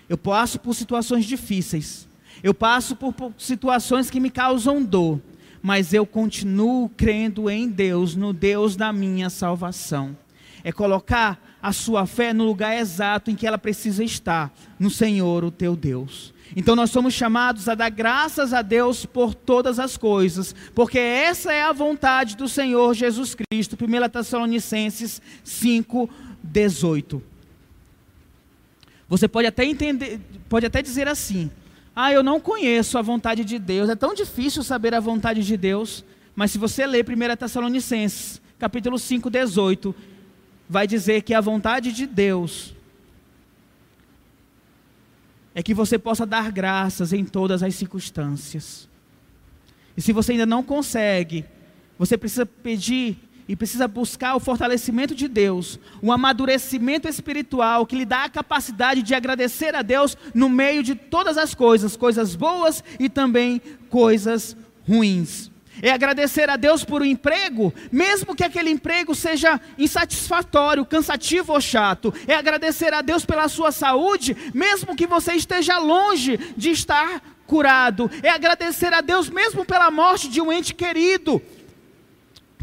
Eu 0.10 0.18
passo 0.18 0.60
por 0.60 0.76
situações 0.76 1.24
difíceis. 1.24 2.10
Eu 2.44 2.54
passo 2.54 2.94
por 2.94 3.16
situações 3.38 4.10
que 4.10 4.20
me 4.20 4.30
causam 4.30 4.84
dor 4.84 5.22
mas 5.62 5.94
eu 5.94 6.06
continuo 6.06 6.90
crendo 6.90 7.50
em 7.50 7.68
Deus, 7.68 8.16
no 8.16 8.34
Deus 8.34 8.76
da 8.76 8.94
minha 8.94 9.30
salvação. 9.30 10.18
É 10.64 10.72
colocar 10.72 11.40
a 11.62 11.72
sua 11.74 12.06
fé 12.06 12.34
no 12.34 12.46
lugar 12.46 12.78
exato 12.78 13.30
em 13.30 13.36
que 13.36 13.48
ela 13.48 13.58
precisa 13.58 14.04
estar, 14.04 14.54
no 14.78 14.90
Senhor, 14.90 15.44
o 15.44 15.52
teu 15.52 15.76
Deus. 15.76 16.34
Então 16.56 16.76
nós 16.76 16.90
somos 16.90 17.14
chamados 17.14 17.68
a 17.70 17.76
dar 17.76 17.90
graças 17.90 18.54
a 18.54 18.62
Deus 18.62 19.06
por 19.06 19.36
todas 19.36 19.80
as 19.80 19.98
coisas, 19.98 20.56
porque 20.74 20.98
essa 20.98 21.54
é 21.54 21.64
a 21.64 21.72
vontade 21.72 22.36
do 22.36 22.48
Senhor 22.48 22.94
Jesus 22.94 23.36
Cristo. 23.36 23.78
1 23.80 24.10
Tessalonicenses 24.10 25.22
5, 25.44 26.10
18. 26.44 27.22
Você 29.08 29.28
pode 29.28 29.48
até 29.48 29.66
entender, 29.66 30.20
pode 30.48 30.66
até 30.66 30.82
dizer 30.82 31.08
assim: 31.08 31.52
ah, 32.02 32.14
eu 32.14 32.24
não 32.24 32.40
conheço 32.40 32.98
a 32.98 33.02
vontade 33.02 33.44
de 33.44 33.60
Deus. 33.60 33.90
É 33.90 33.96
tão 33.96 34.14
difícil 34.14 34.64
saber 34.64 34.96
a 34.96 35.02
vontade 35.02 35.44
de 35.44 35.58
Deus. 35.58 36.06
Mas 36.34 36.50
se 36.50 36.58
você 36.58 36.88
ler 36.88 37.06
1 37.06 37.36
Tessalonicenses, 37.36 38.42
capítulo 38.58 38.98
5, 38.98 39.30
18, 39.30 39.94
vai 40.70 40.88
dizer 40.88 41.24
que 41.24 41.34
a 41.34 41.42
vontade 41.42 41.92
de 41.92 42.08
Deus 42.08 42.74
é 45.54 45.62
que 45.62 45.74
você 45.74 46.00
possa 46.00 46.26
dar 46.26 46.50
graças 46.54 47.12
em 47.12 47.26
todas 47.26 47.62
as 47.62 47.76
circunstâncias. 47.76 48.88
E 49.98 50.02
se 50.02 50.14
você 50.14 50.32
ainda 50.32 50.46
não 50.46 50.64
consegue, 50.64 51.44
você 51.98 52.18
precisa 52.18 52.46
pedir 52.46 53.18
e 53.50 53.56
precisa 53.56 53.88
buscar 53.88 54.36
o 54.36 54.40
fortalecimento 54.40 55.16
de 55.16 55.28
Deus, 55.28 55.80
um 56.04 56.12
amadurecimento 56.12 57.08
espiritual 57.08 57.84
que 57.84 57.96
lhe 57.96 58.06
dá 58.06 58.26
a 58.26 58.30
capacidade 58.30 59.02
de 59.02 59.16
agradecer 59.16 59.74
a 59.74 59.82
Deus 59.82 60.16
no 60.36 60.48
meio 60.48 60.84
de 60.84 60.94
todas 60.94 61.36
as 61.36 61.56
coisas, 61.56 61.98
coisas 61.98 62.36
boas 62.36 62.84
e 63.00 63.10
também 63.10 63.60
coisas 63.90 64.56
ruins. 64.88 65.50
É 65.82 65.92
agradecer 65.92 66.48
a 66.48 66.58
Deus 66.58 66.84
por 66.84 67.02
um 67.02 67.06
emprego, 67.06 67.74
mesmo 67.92 68.36
que 68.36 68.44
aquele 68.44 68.70
emprego 68.70 69.16
seja 69.16 69.60
insatisfatório, 69.80 70.86
cansativo 70.86 71.54
ou 71.54 71.60
chato. 71.60 72.14
É 72.28 72.36
agradecer 72.36 72.94
a 72.94 73.02
Deus 73.02 73.26
pela 73.26 73.48
sua 73.48 73.72
saúde, 73.72 74.38
mesmo 74.54 74.96
que 74.96 75.08
você 75.08 75.34
esteja 75.34 75.80
longe 75.80 76.38
de 76.56 76.70
estar 76.70 77.20
curado. 77.48 78.12
É 78.22 78.30
agradecer 78.30 78.94
a 78.94 79.02
Deus 79.02 79.28
mesmo 79.28 79.66
pela 79.66 79.90
morte 79.90 80.30
de 80.30 80.40
um 80.40 80.52
ente 80.52 80.76
querido 80.76 81.42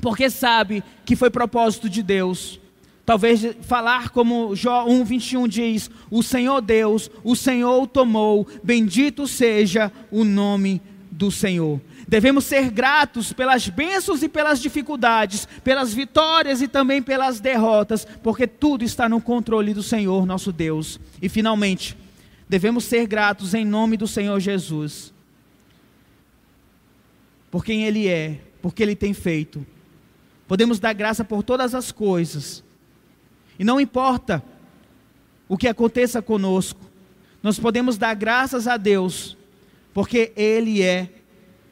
porque 0.01 0.29
sabe 0.31 0.83
que 1.05 1.17
foi 1.17 1.31
propósito 1.31 1.89
de 1.89 2.03
Deus. 2.03 2.61
Talvez 3.05 3.57
falar 3.63 4.11
como 4.11 4.55
Jó 4.57 4.85
1:21 4.87 5.47
diz: 5.49 5.91
"O 6.11 6.23
Senhor 6.23 6.61
Deus, 6.61 7.11
o 7.23 7.37
Senhor 7.37 7.83
o 7.83 7.87
tomou, 7.87 8.47
bendito 8.63 9.29
seja 9.29 9.93
o 10.11 10.25
nome 10.25 10.83
do 11.11 11.31
Senhor". 11.31 11.81
Devemos 12.09 12.45
ser 12.45 12.71
gratos 12.71 13.33
pelas 13.33 13.69
bênçãos 13.69 14.23
e 14.23 14.29
pelas 14.29 14.61
dificuldades, 14.61 15.47
pelas 15.65 15.93
vitórias 15.93 16.61
e 16.61 16.69
também 16.69 17.03
pelas 17.03 17.41
derrotas, 17.41 18.07
porque 18.23 18.47
tudo 18.47 18.85
está 18.85 19.09
no 19.09 19.21
controle 19.21 19.75
do 19.75 19.83
Senhor, 19.83 20.25
nosso 20.27 20.53
Deus. 20.53 21.01
E 21.21 21.29
finalmente, 21.29 21.97
devemos 22.49 22.85
ser 22.85 23.07
gratos 23.07 23.55
em 23.55 23.65
nome 23.65 23.97
do 23.97 24.07
Senhor 24.07 24.39
Jesus. 24.39 25.13
Por 27.51 27.65
quem 27.65 27.85
ele 27.85 28.07
é, 28.07 28.41
por 28.61 28.73
que 28.73 28.83
ele 28.83 28.95
tem 28.95 29.13
feito 29.13 29.67
Podemos 30.47 30.79
dar 30.79 30.93
graça 30.93 31.25
por 31.25 31.43
todas 31.43 31.75
as 31.75 31.91
coisas. 31.91 32.63
E 33.59 33.65
não 33.65 33.81
importa 33.81 34.43
o 35.49 35.57
que 35.57 35.69
aconteça 35.69 36.21
conosco, 36.21 36.81
nós 37.43 37.59
podemos 37.59 37.97
dar 37.97 38.15
graças 38.15 38.67
a 38.67 38.77
Deus, 38.77 39.37
porque 39.95 40.33
Ele 40.37 40.83
é 40.83 41.09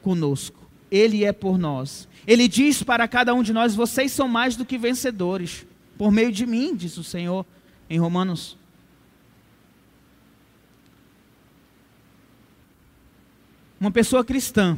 conosco. 0.01 0.65
Ele 0.89 1.25
é 1.25 1.33
por 1.33 1.57
nós. 1.57 2.07
Ele 2.25 2.47
diz 2.47 2.81
para 2.81 3.07
cada 3.07 3.33
um 3.33 3.43
de 3.43 3.51
nós: 3.51 3.75
vocês 3.75 4.11
são 4.11 4.27
mais 4.27 4.55
do 4.55 4.65
que 4.65 4.77
vencedores, 4.77 5.65
por 5.97 6.11
meio 6.11 6.31
de 6.31 6.45
mim, 6.45 6.75
diz 6.75 6.97
o 6.97 7.03
Senhor 7.03 7.45
em 7.89 7.99
Romanos. 7.99 8.57
Uma 13.79 13.91
pessoa 13.91 14.23
cristã, 14.23 14.77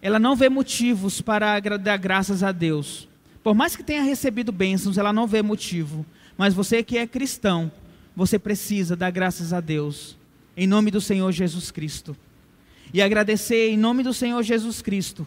ela 0.00 0.18
não 0.18 0.36
vê 0.36 0.48
motivos 0.48 1.20
para 1.20 1.58
dar 1.60 1.96
graças 1.96 2.42
a 2.42 2.52
Deus. 2.52 3.08
Por 3.42 3.54
mais 3.54 3.74
que 3.74 3.82
tenha 3.82 4.02
recebido 4.02 4.52
bênçãos, 4.52 4.98
ela 4.98 5.12
não 5.12 5.26
vê 5.26 5.42
motivo. 5.42 6.04
Mas 6.36 6.54
você 6.54 6.82
que 6.82 6.98
é 6.98 7.06
cristão, 7.06 7.70
você 8.14 8.38
precisa 8.38 8.94
dar 8.94 9.10
graças 9.10 9.52
a 9.52 9.60
Deus, 9.60 10.16
em 10.56 10.66
nome 10.66 10.90
do 10.90 11.00
Senhor 11.00 11.30
Jesus 11.32 11.70
Cristo. 11.70 12.16
E 12.92 13.02
agradecer 13.02 13.70
em 13.70 13.76
nome 13.76 14.02
do 14.02 14.14
Senhor 14.14 14.42
Jesus 14.42 14.80
Cristo 14.80 15.26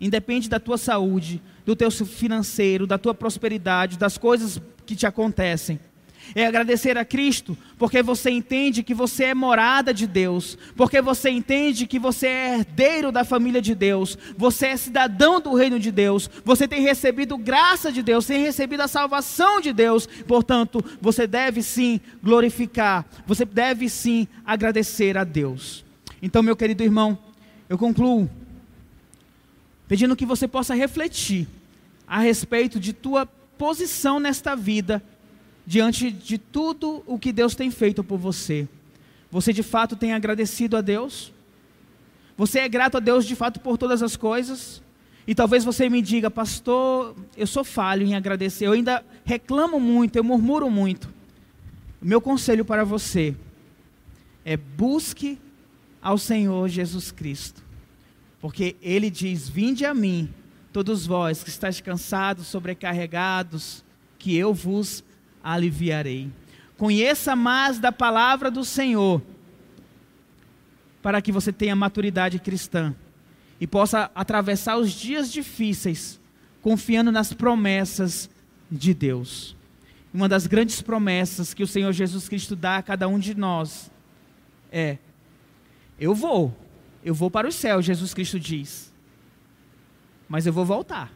Independe 0.00 0.48
da 0.48 0.58
tua 0.58 0.76
saúde, 0.76 1.40
do 1.64 1.76
teu 1.76 1.90
financeiro, 1.90 2.86
da 2.86 2.98
tua 2.98 3.14
prosperidade, 3.14 3.98
das 3.98 4.18
coisas 4.18 4.60
que 4.84 4.96
te 4.96 5.06
acontecem. 5.06 5.78
É 6.32 6.46
agradecer 6.46 6.96
a 6.96 7.04
Cristo, 7.04 7.56
porque 7.76 8.02
você 8.02 8.30
entende 8.30 8.82
que 8.82 8.94
você 8.94 9.24
é 9.24 9.34
morada 9.34 9.92
de 9.92 10.06
Deus, 10.06 10.56
porque 10.76 11.00
você 11.02 11.30
entende 11.30 11.86
que 11.86 11.98
você 11.98 12.26
é 12.26 12.54
herdeiro 12.54 13.10
da 13.10 13.24
família 13.24 13.60
de 13.60 13.74
Deus, 13.74 14.16
você 14.36 14.68
é 14.68 14.76
cidadão 14.76 15.40
do 15.40 15.54
reino 15.54 15.78
de 15.80 15.90
Deus, 15.90 16.30
você 16.44 16.68
tem 16.68 16.82
recebido 16.82 17.36
graça 17.36 17.90
de 17.90 18.02
Deus, 18.02 18.26
tem 18.26 18.42
recebido 18.42 18.82
a 18.82 18.88
salvação 18.88 19.60
de 19.60 19.72
Deus, 19.72 20.06
portanto, 20.26 20.84
você 21.00 21.26
deve 21.26 21.62
sim 21.62 22.00
glorificar, 22.22 23.04
você 23.26 23.44
deve 23.44 23.88
sim 23.88 24.28
agradecer 24.44 25.18
a 25.18 25.24
Deus. 25.24 25.84
Então, 26.22 26.42
meu 26.42 26.56
querido 26.56 26.82
irmão, 26.82 27.18
eu 27.68 27.76
concluo 27.76 28.30
pedindo 29.86 30.16
que 30.16 30.26
você 30.26 30.48
possa 30.48 30.74
refletir 30.74 31.46
a 32.06 32.18
respeito 32.18 32.80
de 32.80 32.92
tua 32.92 33.26
posição 33.26 34.18
nesta 34.18 34.54
vida 34.54 35.02
diante 35.66 36.10
de 36.10 36.38
tudo 36.38 37.02
o 37.06 37.18
que 37.18 37.32
Deus 37.32 37.54
tem 37.54 37.70
feito 37.70 38.04
por 38.04 38.18
você. 38.18 38.68
Você 39.30 39.52
de 39.52 39.62
fato 39.62 39.96
tem 39.96 40.12
agradecido 40.12 40.76
a 40.76 40.80
Deus? 40.80 41.32
Você 42.36 42.60
é 42.60 42.68
grato 42.68 42.96
a 42.96 43.00
Deus 43.00 43.24
de 43.24 43.34
fato 43.34 43.60
por 43.60 43.78
todas 43.78 44.02
as 44.02 44.16
coisas? 44.16 44.82
E 45.26 45.34
talvez 45.34 45.64
você 45.64 45.88
me 45.88 46.02
diga, 46.02 46.30
pastor, 46.30 47.16
eu 47.36 47.46
sou 47.46 47.64
falho 47.64 48.06
em 48.06 48.14
agradecer, 48.14 48.66
eu 48.66 48.72
ainda 48.72 49.04
reclamo 49.24 49.80
muito, 49.80 50.16
eu 50.16 50.24
murmuro 50.24 50.70
muito. 50.70 51.08
Meu 52.00 52.20
conselho 52.20 52.64
para 52.64 52.84
você 52.84 53.34
é 54.44 54.56
busque 54.56 55.38
ao 56.02 56.18
Senhor 56.18 56.68
Jesus 56.68 57.10
Cristo. 57.10 57.64
Porque 58.38 58.76
ele 58.82 59.08
diz: 59.08 59.48
Vinde 59.48 59.86
a 59.86 59.94
mim, 59.94 60.28
todos 60.70 61.06
vós 61.06 61.42
que 61.42 61.48
estáis 61.48 61.80
cansados, 61.80 62.46
sobrecarregados, 62.46 63.82
que 64.18 64.36
eu 64.36 64.52
vos 64.52 65.02
aliviarei. 65.44 66.30
Conheça 66.78 67.36
mais 67.36 67.78
da 67.78 67.92
palavra 67.92 68.50
do 68.50 68.64
Senhor, 68.64 69.22
para 71.02 71.20
que 71.20 71.30
você 71.30 71.52
tenha 71.52 71.76
maturidade 71.76 72.40
cristã 72.40 72.94
e 73.60 73.66
possa 73.66 74.10
atravessar 74.14 74.78
os 74.78 74.90
dias 74.90 75.30
difíceis 75.30 76.18
confiando 76.64 77.12
nas 77.12 77.30
promessas 77.30 78.30
de 78.70 78.94
Deus. 78.94 79.54
Uma 80.14 80.26
das 80.26 80.46
grandes 80.46 80.80
promessas 80.80 81.52
que 81.52 81.62
o 81.62 81.66
Senhor 81.66 81.92
Jesus 81.92 82.26
Cristo 82.26 82.56
dá 82.56 82.78
a 82.78 82.82
cada 82.82 83.06
um 83.06 83.18
de 83.18 83.34
nós 83.34 83.90
é: 84.72 84.96
Eu 86.00 86.14
vou, 86.14 86.56
eu 87.04 87.14
vou 87.14 87.30
para 87.30 87.46
o 87.46 87.52
céu, 87.52 87.82
Jesus 87.82 88.14
Cristo 88.14 88.40
diz. 88.40 88.90
Mas 90.26 90.46
eu 90.46 90.54
vou 90.54 90.64
voltar. 90.64 91.12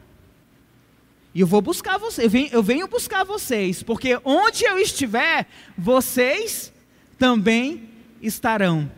E 1.33 1.41
eu 1.41 1.47
vou 1.47 1.61
buscar 1.61 1.97
vocês, 1.97 2.25
eu 2.25 2.29
venho, 2.29 2.49
eu 2.51 2.63
venho 2.63 2.87
buscar 2.87 3.23
vocês, 3.23 3.83
porque 3.83 4.19
onde 4.25 4.65
eu 4.65 4.79
estiver, 4.79 5.45
vocês 5.77 6.73
também 7.19 7.89
estarão. 8.21 8.89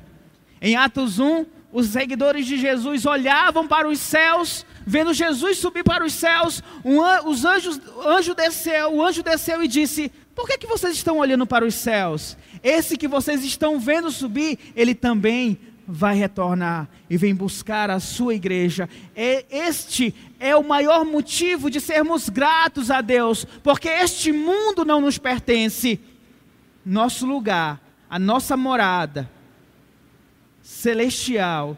Em 0.61 0.75
Atos 0.75 1.19
1, 1.19 1.45
os 1.73 1.87
seguidores 1.87 2.45
de 2.45 2.57
Jesus 2.57 3.05
olhavam 3.05 3.67
para 3.67 3.87
os 3.87 3.99
céus, 3.99 4.65
vendo 4.85 5.13
Jesus 5.13 5.57
subir 5.57 5.83
para 5.83 6.05
os 6.05 6.13
céus, 6.13 6.63
um, 6.85 6.99
os 7.27 7.43
anjos, 7.45 7.79
anjo 8.05 8.33
desceu, 8.33 8.93
o 8.93 9.05
anjo 9.05 9.23
desceu 9.23 9.63
e 9.63 9.67
disse: 9.67 10.11
Por 10.35 10.47
que, 10.47 10.57
que 10.57 10.67
vocês 10.67 10.95
estão 10.95 11.17
olhando 11.17 11.45
para 11.45 11.65
os 11.65 11.75
céus? 11.75 12.37
Esse 12.63 12.97
que 12.97 13.07
vocês 13.07 13.43
estão 13.43 13.79
vendo 13.79 14.11
subir, 14.11 14.57
ele 14.75 14.93
também 14.93 15.57
vai 15.91 16.15
retornar 16.15 16.89
e 17.09 17.17
vem 17.17 17.35
buscar 17.35 17.89
a 17.89 17.99
sua 17.99 18.33
igreja. 18.33 18.87
Este 19.15 20.15
é 20.39 20.55
o 20.55 20.63
maior 20.63 21.03
motivo 21.05 21.69
de 21.69 21.81
sermos 21.81 22.29
gratos 22.29 22.89
a 22.89 23.01
Deus, 23.01 23.45
porque 23.61 23.89
este 23.89 24.31
mundo 24.31 24.85
não 24.85 25.01
nos 25.01 25.17
pertence. 25.17 25.99
Nosso 26.85 27.25
lugar, 27.25 27.81
a 28.09 28.17
nossa 28.17 28.55
morada 28.55 29.29
celestial, 30.61 31.77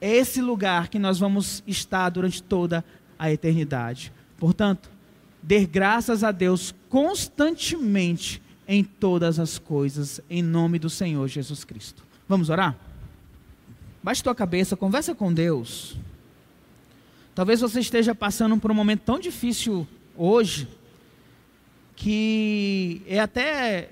é 0.00 0.10
esse 0.10 0.42
lugar 0.42 0.88
que 0.88 0.98
nós 0.98 1.18
vamos 1.18 1.62
estar 1.66 2.10
durante 2.10 2.42
toda 2.42 2.84
a 3.18 3.30
eternidade. 3.30 4.12
Portanto, 4.36 4.90
dê 5.42 5.64
graças 5.64 6.22
a 6.24 6.32
Deus 6.32 6.74
constantemente 6.88 8.42
em 8.68 8.82
todas 8.82 9.38
as 9.38 9.58
coisas, 9.58 10.20
em 10.28 10.42
nome 10.42 10.78
do 10.78 10.90
Senhor 10.90 11.26
Jesus 11.28 11.64
Cristo. 11.64 12.04
Vamos 12.28 12.50
orar? 12.50 12.76
Baixe 14.06 14.22
tua 14.22 14.36
cabeça, 14.36 14.76
conversa 14.76 15.16
com 15.16 15.34
Deus. 15.34 15.96
Talvez 17.34 17.60
você 17.60 17.80
esteja 17.80 18.14
passando 18.14 18.56
por 18.56 18.70
um 18.70 18.74
momento 18.74 19.00
tão 19.00 19.18
difícil 19.18 19.84
hoje 20.16 20.68
que 21.96 23.02
é 23.08 23.18
até 23.18 23.90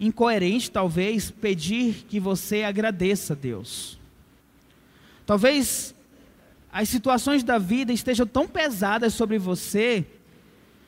incoerente, 0.00 0.70
talvez, 0.70 1.30
pedir 1.30 2.06
que 2.08 2.18
você 2.18 2.62
agradeça 2.62 3.34
a 3.34 3.36
Deus. 3.36 4.00
Talvez 5.26 5.94
as 6.72 6.88
situações 6.88 7.44
da 7.44 7.58
vida 7.58 7.92
estejam 7.92 8.26
tão 8.26 8.48
pesadas 8.48 9.12
sobre 9.12 9.38
você 9.38 10.06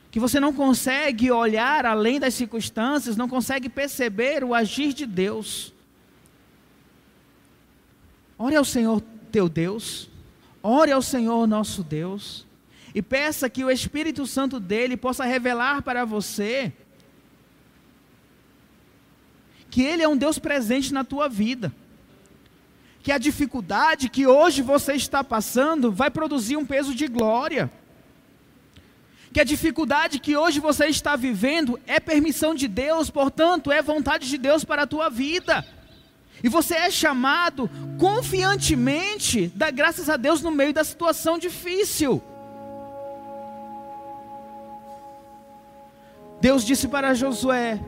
que 0.09 0.19
você 0.19 0.39
não 0.39 0.51
consegue 0.51 1.29
olhar 1.29 1.85
além 1.85 2.19
das 2.19 2.33
circunstâncias, 2.33 3.15
não 3.15 3.29
consegue 3.29 3.69
perceber 3.69 4.43
o 4.43 4.55
agir 4.55 4.91
de 4.91 5.05
Deus. 5.05 5.71
Ore 8.41 8.55
ao 8.55 8.65
Senhor 8.65 9.03
teu 9.31 9.47
Deus, 9.47 10.09
ore 10.63 10.91
ao 10.91 11.01
Senhor 11.03 11.45
nosso 11.45 11.83
Deus, 11.83 12.43
e 12.91 12.99
peça 12.99 13.47
que 13.47 13.63
o 13.63 13.69
Espírito 13.69 14.25
Santo 14.25 14.59
dele 14.59 14.97
possa 14.97 15.23
revelar 15.25 15.83
para 15.83 16.05
você 16.05 16.73
que 19.69 19.83
Ele 19.83 20.01
é 20.01 20.07
um 20.07 20.17
Deus 20.17 20.39
presente 20.39 20.91
na 20.91 21.03
tua 21.03 21.29
vida. 21.29 21.71
Que 23.03 23.11
a 23.11 23.19
dificuldade 23.19 24.09
que 24.09 24.25
hoje 24.25 24.63
você 24.63 24.93
está 24.93 25.23
passando 25.23 25.91
vai 25.91 26.09
produzir 26.09 26.57
um 26.57 26.65
peso 26.65 26.95
de 26.95 27.07
glória. 27.07 27.71
Que 29.31 29.39
a 29.39 29.43
dificuldade 29.43 30.17
que 30.17 30.35
hoje 30.35 30.59
você 30.59 30.87
está 30.87 31.15
vivendo 31.15 31.79
é 31.85 31.99
permissão 31.99 32.55
de 32.55 32.67
Deus, 32.67 33.07
portanto, 33.11 33.71
é 33.71 33.83
vontade 33.83 34.27
de 34.27 34.39
Deus 34.39 34.65
para 34.65 34.81
a 34.81 34.87
tua 34.87 35.09
vida. 35.09 35.63
E 36.43 36.49
você 36.49 36.75
é 36.75 36.89
chamado 36.89 37.69
confiantemente, 37.97 39.47
dar 39.55 39.71
graças 39.71 40.09
a 40.09 40.17
Deus 40.17 40.41
no 40.41 40.51
meio 40.51 40.73
da 40.73 40.83
situação 40.83 41.37
difícil. 41.37 42.21
Deus 46.39 46.65
disse 46.65 46.87
para 46.87 47.13
Josué: 47.13 47.79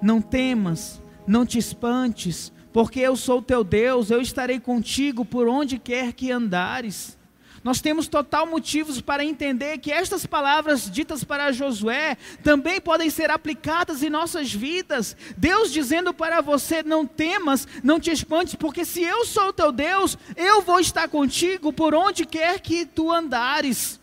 Não 0.00 0.20
temas, 0.20 1.00
não 1.26 1.46
te 1.46 1.58
espantes, 1.58 2.52
porque 2.72 2.98
eu 2.98 3.14
sou 3.16 3.40
teu 3.40 3.62
Deus, 3.62 4.10
eu 4.10 4.20
estarei 4.20 4.58
contigo 4.58 5.24
por 5.24 5.46
onde 5.46 5.78
quer 5.78 6.12
que 6.12 6.32
andares. 6.32 7.16
Nós 7.64 7.80
temos 7.80 8.08
total 8.08 8.44
motivos 8.44 9.00
para 9.00 9.24
entender 9.24 9.78
que 9.78 9.92
estas 9.92 10.26
palavras 10.26 10.90
ditas 10.90 11.22
para 11.22 11.52
Josué 11.52 12.16
também 12.42 12.80
podem 12.80 13.08
ser 13.08 13.30
aplicadas 13.30 14.02
em 14.02 14.10
nossas 14.10 14.52
vidas. 14.52 15.16
Deus 15.36 15.72
dizendo 15.72 16.12
para 16.12 16.40
você: 16.40 16.82
não 16.82 17.06
temas, 17.06 17.68
não 17.82 18.00
te 18.00 18.10
espantes, 18.10 18.56
porque 18.56 18.84
se 18.84 19.02
eu 19.02 19.24
sou 19.24 19.52
teu 19.52 19.70
Deus, 19.70 20.18
eu 20.36 20.60
vou 20.62 20.80
estar 20.80 21.06
contigo 21.08 21.72
por 21.72 21.94
onde 21.94 22.26
quer 22.26 22.58
que 22.58 22.84
tu 22.84 23.12
andares. 23.12 24.00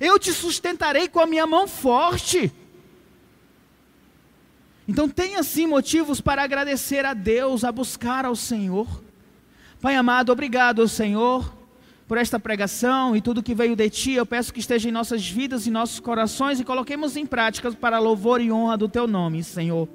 Eu 0.00 0.18
te 0.18 0.32
sustentarei 0.32 1.06
com 1.06 1.20
a 1.20 1.26
minha 1.26 1.46
mão 1.46 1.68
forte. 1.68 2.52
Então 4.88 5.08
tenha 5.08 5.44
sim 5.44 5.68
motivos 5.68 6.20
para 6.20 6.42
agradecer 6.42 7.04
a 7.04 7.14
Deus, 7.14 7.62
a 7.62 7.70
buscar 7.70 8.24
ao 8.24 8.34
Senhor. 8.34 8.88
Pai 9.80 9.94
amado, 9.94 10.32
obrigado, 10.32 10.88
Senhor 10.88 11.61
por 12.12 12.18
esta 12.18 12.38
pregação 12.38 13.16
e 13.16 13.22
tudo 13.22 13.42
que 13.42 13.54
veio 13.54 13.74
de 13.74 13.88
ti. 13.88 14.12
Eu 14.12 14.26
peço 14.26 14.52
que 14.52 14.60
esteja 14.60 14.86
em 14.86 14.92
nossas 14.92 15.26
vidas 15.26 15.66
e 15.66 15.70
nossos 15.70 15.98
corações 15.98 16.60
e 16.60 16.64
coloquemos 16.64 17.16
em 17.16 17.24
prática 17.24 17.72
para 17.72 17.98
louvor 17.98 18.38
e 18.38 18.52
honra 18.52 18.76
do 18.76 18.86
teu 18.86 19.06
nome, 19.06 19.42
Senhor. 19.42 19.88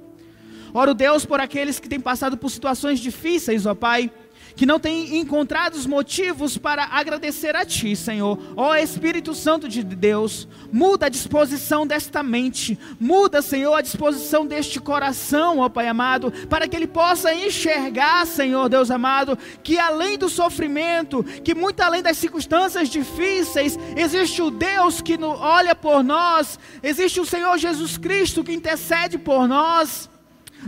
Oro, 0.74 0.96
Deus, 0.96 1.28
por 1.28 1.40
aqueles 1.40 1.80
que 1.80 1.88
têm 1.88 2.00
passado 2.00 2.36
por 2.36 2.50
situações 2.50 3.00
difíceis, 3.00 3.68
ó 3.68 3.76
Pai 3.76 4.10
que 4.58 4.66
não 4.66 4.80
têm 4.80 5.20
encontrado 5.20 5.76
os 5.76 5.86
motivos 5.86 6.58
para 6.58 6.84
agradecer 6.86 7.56
a 7.56 7.64
Ti, 7.64 7.96
Senhor. 7.96 8.40
Ó 8.58 8.76
Espírito 8.76 9.36
Santo 9.36 9.70
de 9.70 9.84
Deus, 9.84 10.48
muda 10.74 11.06
a 11.06 11.10
disposição 11.10 11.86
desta 11.86 12.24
mente, 12.24 12.78
muda, 13.00 13.44
Senhor, 13.44 13.76
a 13.76 13.82
disposição 13.82 14.48
deste 14.48 14.80
coração, 14.80 15.60
ó 15.60 15.70
Pai 15.70 15.88
amado, 15.88 16.34
para 16.50 16.68
que 16.68 16.76
ele 16.76 16.88
possa 16.88 17.32
enxergar, 17.36 18.26
Senhor 18.26 18.68
Deus 18.68 18.90
amado, 18.90 19.38
que 19.62 19.78
além 19.78 20.18
do 20.18 20.28
sofrimento, 20.28 21.24
que 21.24 21.54
muito 21.54 21.80
além 21.82 22.02
das 22.02 22.18
circunstâncias 22.18 22.90
difíceis, 22.90 23.78
existe 23.96 24.42
o 24.42 24.50
Deus 24.50 25.02
que 25.02 25.18
olha 25.24 25.76
por 25.76 26.04
nós, 26.04 26.60
existe 26.82 27.20
o 27.20 27.26
Senhor 27.26 27.56
Jesus 27.60 27.96
Cristo 27.96 28.44
que 28.44 28.54
intercede 28.54 29.20
por 29.20 29.48
nós. 29.48 30.10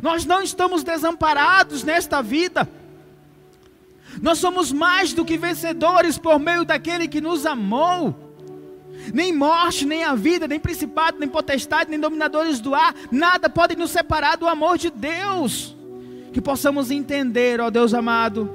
Nós 0.03 0.25
não 0.25 0.43
estamos 0.43 0.83
desamparados 0.83 1.83
nesta 1.83 2.21
vida. 2.21 2.69
Nós 4.21 4.37
somos 4.37 4.71
mais 4.71 5.13
do 5.13 5.23
que 5.25 5.37
vencedores 5.37 6.17
por 6.17 6.39
meio 6.39 6.65
daquele 6.65 7.07
que 7.07 7.21
nos 7.21 7.45
amou. 7.45 8.15
Nem 9.13 9.33
morte, 9.33 9.85
nem 9.85 10.03
a 10.03 10.13
vida, 10.13 10.47
nem 10.47 10.59
principado, 10.59 11.17
nem 11.19 11.27
potestade, 11.29 11.89
nem 11.89 11.99
dominadores 11.99 12.59
do 12.59 12.75
ar, 12.75 12.93
nada 13.11 13.49
pode 13.49 13.75
nos 13.75 13.91
separar 13.91 14.35
do 14.35 14.47
amor 14.47 14.77
de 14.77 14.89
Deus. 14.89 15.75
Que 16.33 16.41
possamos 16.41 16.91
entender, 16.91 17.61
ó 17.61 17.69
Deus 17.69 17.93
amado, 17.93 18.49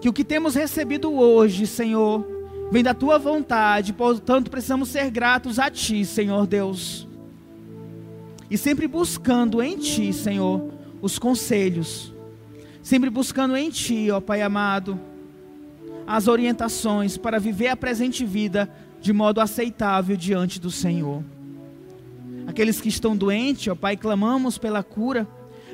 que 0.00 0.08
o 0.08 0.12
que 0.12 0.24
temos 0.24 0.54
recebido 0.54 1.12
hoje, 1.12 1.66
Senhor, 1.66 2.24
vem 2.70 2.82
da 2.82 2.94
tua 2.94 3.18
vontade, 3.18 3.92
portanto 3.92 4.50
precisamos 4.50 4.88
ser 4.88 5.10
gratos 5.10 5.58
a 5.58 5.68
ti, 5.68 6.04
Senhor 6.04 6.46
Deus 6.46 7.10
e 8.50 8.58
sempre 8.58 8.88
buscando 8.88 9.62
em 9.62 9.78
Ti, 9.78 10.12
Senhor, 10.12 10.68
os 11.00 11.18
conselhos, 11.18 12.12
sempre 12.82 13.10
buscando 13.10 13.56
em 13.56 13.70
Ti, 13.70 14.10
ó 14.10 14.20
Pai 14.20 14.42
amado, 14.42 14.98
as 16.06 16.28
orientações 16.28 17.16
para 17.16 17.38
viver 17.38 17.68
a 17.68 17.76
presente 17.76 18.24
vida 18.24 18.70
de 19.00 19.12
modo 19.12 19.40
aceitável 19.40 20.16
diante 20.16 20.60
do 20.60 20.70
Senhor. 20.70 21.22
Aqueles 22.46 22.80
que 22.80 22.88
estão 22.88 23.16
doentes, 23.16 23.68
ó 23.68 23.74
Pai, 23.74 23.96
clamamos 23.96 24.58
pela 24.58 24.82
cura. 24.82 25.26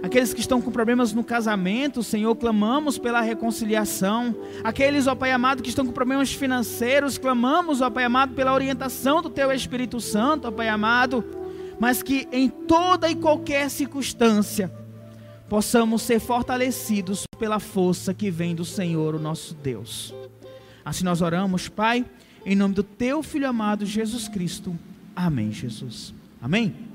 Aqueles 0.03 0.35
que 0.35 0.41
estão 0.41 0.61
com 0.61 0.71
problemas 0.71 1.15
no 1.15 1.25
casamento, 1.25 2.03
Senhor, 2.03 2.35
clamamos 2.37 2.99
pela 2.99 3.23
reconciliação. 3.23 4.37
Aqueles, 4.63 5.07
ó 5.07 5.15
Pai 5.15 5.33
amado, 5.33 5.63
que 5.63 5.71
estão 5.71 5.87
com 5.87 5.93
problemas 5.93 6.33
financeiros, 6.33 7.17
clamamos, 7.17 7.81
ó 7.81 7.89
Pai 7.89 8.05
amado, 8.05 8.35
pela 8.35 8.53
orientação 8.53 9.23
do 9.23 9.31
Teu 9.31 9.51
Espírito 9.53 10.01
Santo, 10.01 10.49
ó 10.49 10.51
Pai 10.51 10.69
amado 10.69 11.25
mas 11.79 12.03
que 12.03 12.27
em 12.33 12.49
toda 12.49 13.09
e 13.09 13.15
qualquer 13.15 13.71
circunstância 13.71 14.73
possamos 15.49 16.03
ser 16.03 16.21
fortalecidos 16.21 17.25
pela 17.39 17.59
força 17.59 18.13
que 18.13 18.31
vem 18.31 18.55
do 18.55 18.65
Senhor, 18.65 19.15
o 19.15 19.19
nosso 19.19 19.55
Deus. 19.55 20.15
Assim 20.85 21.05
nós 21.05 21.21
oramos, 21.21 21.69
Pai, 21.69 22.05
em 22.45 22.55
nome 22.55 22.75
do 22.75 22.83
Teu 22.83 23.23
Filho 23.23 23.49
amado 23.49 23.85
Jesus 23.85 24.29
Cristo. 24.29 24.77
Amém, 25.15 25.53
Jesus. 25.53 26.15
Amém. 26.41 26.86